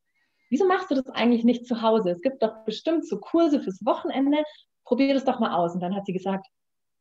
[0.49, 2.11] wieso machst du das eigentlich nicht zu Hause?
[2.11, 4.43] Es gibt doch bestimmt so Kurse fürs Wochenende,
[4.83, 5.73] probier das doch mal aus.
[5.73, 6.47] Und dann hat sie gesagt,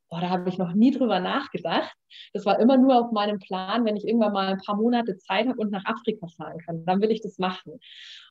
[0.09, 1.95] boah, da habe ich noch nie drüber nachgedacht.
[2.33, 5.47] Das war immer nur auf meinem Plan, wenn ich irgendwann mal ein paar Monate Zeit
[5.47, 7.79] habe und nach Afrika fahren kann, dann will ich das machen.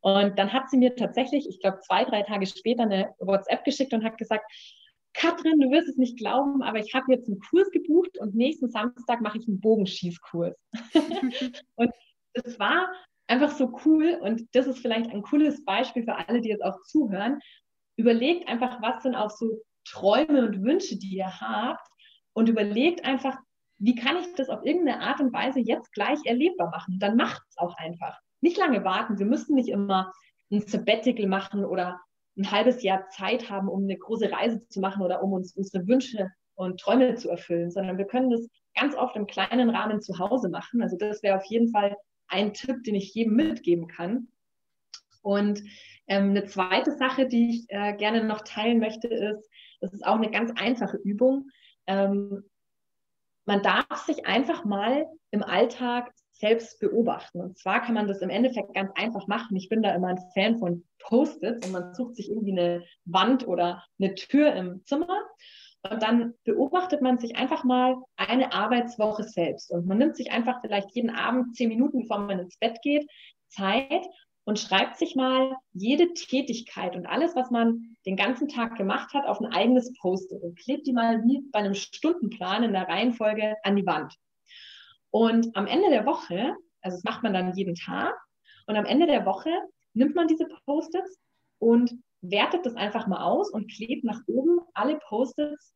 [0.01, 3.93] Und dann hat sie mir tatsächlich, ich glaube, zwei, drei Tage später eine WhatsApp geschickt
[3.93, 4.45] und hat gesagt,
[5.13, 8.69] Katrin, du wirst es nicht glauben, aber ich habe jetzt einen Kurs gebucht und nächsten
[8.69, 10.55] Samstag mache ich einen Bogenschießkurs.
[11.75, 11.91] und
[12.33, 12.91] es war
[13.27, 16.81] einfach so cool und das ist vielleicht ein cooles Beispiel für alle, die jetzt auch
[16.83, 17.39] zuhören.
[17.97, 19.59] Überlegt einfach, was sind auch so
[19.91, 21.87] Träume und Wünsche, die ihr habt
[22.33, 23.37] und überlegt einfach,
[23.79, 26.99] wie kann ich das auf irgendeine Art und Weise jetzt gleich erlebbar machen?
[26.99, 28.17] Dann macht es auch einfach.
[28.41, 29.19] Nicht lange warten.
[29.19, 30.11] Wir müssen nicht immer
[30.51, 31.99] ein Sabbatical machen oder
[32.37, 35.87] ein halbes Jahr Zeit haben, um eine große Reise zu machen oder um uns unsere
[35.87, 40.17] Wünsche und Träume zu erfüllen, sondern wir können das ganz oft im kleinen Rahmen zu
[40.19, 40.81] Hause machen.
[40.81, 41.95] Also das wäre auf jeden Fall
[42.27, 44.27] ein Tipp, den ich jedem mitgeben kann.
[45.21, 45.61] Und
[46.07, 49.49] ähm, eine zweite Sache, die ich äh, gerne noch teilen möchte, ist,
[49.79, 51.49] das ist auch eine ganz einfache Übung.
[51.87, 52.43] Ähm,
[53.45, 57.41] man darf sich einfach mal im Alltag selbst beobachten.
[57.41, 59.55] Und zwar kann man das im Endeffekt ganz einfach machen.
[59.55, 63.47] Ich bin da immer ein Fan von Post-its und man sucht sich irgendwie eine Wand
[63.47, 65.25] oder eine Tür im Zimmer
[65.89, 69.71] und dann beobachtet man sich einfach mal eine Arbeitswoche selbst.
[69.71, 73.09] Und man nimmt sich einfach vielleicht jeden Abend zehn Minuten, bevor man ins Bett geht,
[73.47, 74.05] Zeit
[74.47, 79.25] und schreibt sich mal jede Tätigkeit und alles, was man den ganzen Tag gemacht hat,
[79.25, 83.55] auf ein eigenes Post-it und klebt die mal wie bei einem Stundenplan in der Reihenfolge
[83.63, 84.15] an die Wand.
[85.11, 88.15] Und am Ende der Woche, also das macht man dann jeden Tag,
[88.67, 89.51] und am Ende der Woche
[89.93, 91.19] nimmt man diese Post-its
[91.59, 91.91] und
[92.21, 95.73] wertet das einfach mal aus und klebt nach oben alle Post-its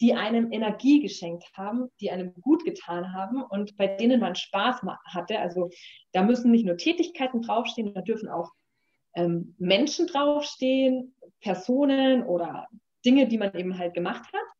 [0.00, 4.82] die einem Energie geschenkt haben, die einem gut getan haben und bei denen man Spaß
[5.06, 5.38] hatte.
[5.38, 5.70] Also
[6.12, 8.50] da müssen nicht nur Tätigkeiten draufstehen, da dürfen auch
[9.14, 12.66] ähm, Menschen draufstehen, Personen oder
[13.04, 14.54] Dinge, die man eben halt gemacht hat.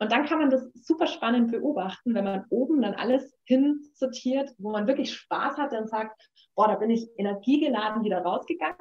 [0.00, 4.72] Und dann kann man das super spannend beobachten, wenn man oben dann alles hinsortiert, wo
[4.72, 6.20] man wirklich Spaß hatte und sagt,
[6.56, 8.76] boah, da bin ich energiegeladen wieder rausgegangen.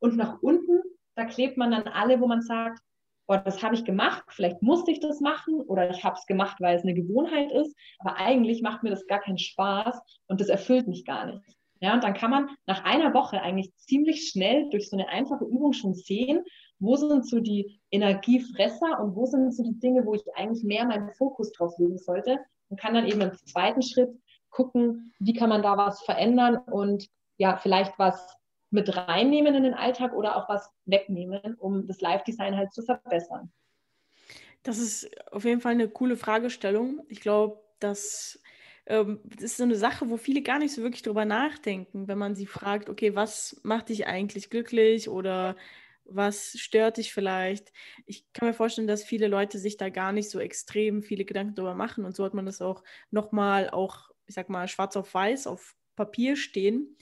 [0.00, 0.82] Und nach unten,
[1.14, 2.80] da klebt man dann alle, wo man sagt,
[3.26, 6.56] boah, das habe ich gemacht, vielleicht musste ich das machen oder ich habe es gemacht,
[6.60, 10.48] weil es eine Gewohnheit ist, aber eigentlich macht mir das gar keinen Spaß und das
[10.48, 11.42] erfüllt mich gar nicht.
[11.80, 15.44] Ja, und dann kann man nach einer Woche eigentlich ziemlich schnell durch so eine einfache
[15.44, 16.42] Übung schon sehen,
[16.78, 20.86] wo sind so die Energiefresser und wo sind so die Dinge, wo ich eigentlich mehr
[20.86, 24.10] meinen Fokus drauf legen sollte und kann dann eben im zweiten Schritt
[24.50, 27.06] gucken, wie kann man da was verändern und
[27.36, 28.36] ja, vielleicht was
[28.76, 33.50] mit reinnehmen in den Alltag oder auch was wegnehmen, um das Live-Design halt zu verbessern?
[34.62, 37.02] Das ist auf jeden Fall eine coole Fragestellung.
[37.08, 38.38] Ich glaube, das,
[38.84, 42.18] ähm, das ist so eine Sache, wo viele gar nicht so wirklich drüber nachdenken, wenn
[42.18, 45.56] man sie fragt, okay, was macht dich eigentlich glücklich oder
[46.04, 47.72] was stört dich vielleicht?
[48.04, 51.54] Ich kann mir vorstellen, dass viele Leute sich da gar nicht so extrem viele Gedanken
[51.54, 55.14] drüber machen und so hat man das auch nochmal auch, ich sag mal, schwarz auf
[55.14, 56.96] weiß auf Papier stehen.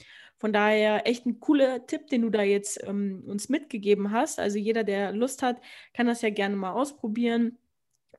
[0.45, 4.37] Von daher echt ein cooler Tipp, den du da jetzt ähm, uns mitgegeben hast.
[4.37, 5.59] Also jeder, der Lust hat,
[5.91, 7.57] kann das ja gerne mal ausprobieren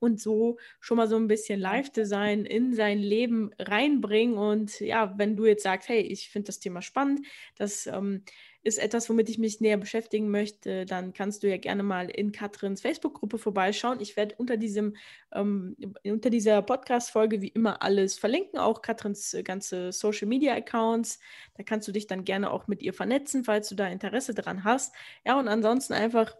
[0.00, 4.38] und so schon mal so ein bisschen Live-Design in sein Leben reinbringen.
[4.38, 7.24] Und ja, wenn du jetzt sagst, hey, ich finde das Thema spannend,
[7.54, 8.24] das ähm,
[8.66, 12.32] ist etwas, womit ich mich näher beschäftigen möchte, dann kannst du ja gerne mal in
[12.32, 14.00] Katrins Facebook-Gruppe vorbeischauen.
[14.00, 14.96] Ich werde unter diesem,
[15.32, 21.20] ähm, unter dieser Podcast-Folge wie immer alles verlinken, auch Katrins ganze Social-Media-Accounts.
[21.54, 24.64] Da kannst du dich dann gerne auch mit ihr vernetzen, falls du da Interesse dran
[24.64, 24.94] hast.
[25.24, 26.34] Ja, und ansonsten einfach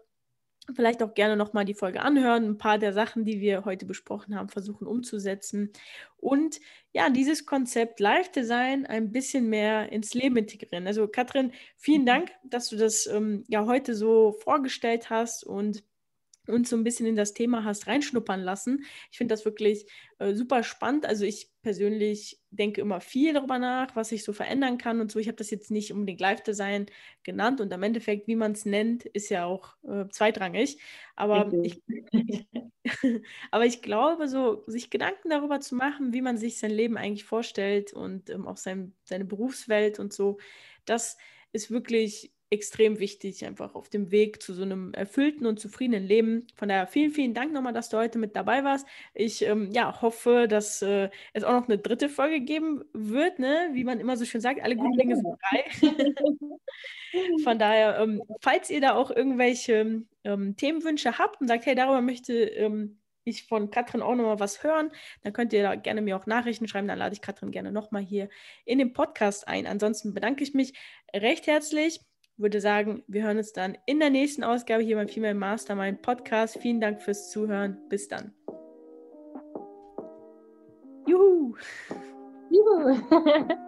[0.75, 4.35] vielleicht auch gerne nochmal die Folge anhören, ein paar der Sachen, die wir heute besprochen
[4.35, 5.71] haben, versuchen umzusetzen
[6.17, 6.59] und
[6.93, 10.87] ja, dieses Konzept Live-Design ein bisschen mehr ins Leben integrieren.
[10.87, 12.07] Also Katrin, vielen mhm.
[12.07, 15.83] Dank, dass du das ähm, ja heute so vorgestellt hast und
[16.47, 18.83] uns so ein bisschen in das Thema hast reinschnuppern lassen.
[19.11, 19.85] Ich finde das wirklich
[20.19, 21.05] äh, super spannend.
[21.05, 25.19] Also ich persönlich denke immer viel darüber nach, was ich so verändern kann und so.
[25.19, 26.87] Ich habe das jetzt nicht unbedingt Live-Design
[27.23, 30.79] genannt und im Endeffekt, wie man es nennt, ist ja auch äh, zweitrangig.
[31.15, 31.83] Aber ich,
[33.51, 37.25] aber ich glaube, so sich Gedanken darüber zu machen, wie man sich sein Leben eigentlich
[37.25, 40.37] vorstellt und ähm, auch sein, seine Berufswelt und so,
[40.85, 41.17] das
[41.51, 46.47] ist wirklich extrem wichtig, einfach auf dem Weg zu so einem erfüllten und zufriedenen Leben.
[46.55, 48.87] Von daher vielen, vielen Dank nochmal, dass du heute mit dabei warst.
[49.13, 53.69] Ich ähm, ja, hoffe, dass äh, es auch noch eine dritte Folge geben wird, ne?
[53.73, 55.65] wie man immer so schön sagt, alle guten Dinge sind drei.
[57.43, 62.01] Von daher, ähm, falls ihr da auch irgendwelche ähm, Themenwünsche habt und sagt, hey, darüber
[62.01, 64.91] möchte ähm, ich von Katrin auch nochmal was hören,
[65.23, 66.87] dann könnt ihr da gerne mir auch Nachrichten schreiben.
[66.87, 68.29] Dann lade ich Katrin gerne nochmal hier
[68.65, 69.67] in den Podcast ein.
[69.67, 70.73] Ansonsten bedanke ich mich
[71.13, 72.01] recht herzlich
[72.37, 76.57] würde sagen, wir hören uns dann in der nächsten Ausgabe hier beim Female Mastermind Podcast.
[76.59, 77.77] Vielen Dank fürs Zuhören.
[77.89, 78.33] Bis dann.
[81.07, 81.55] Juhu!
[82.49, 83.57] Juhu!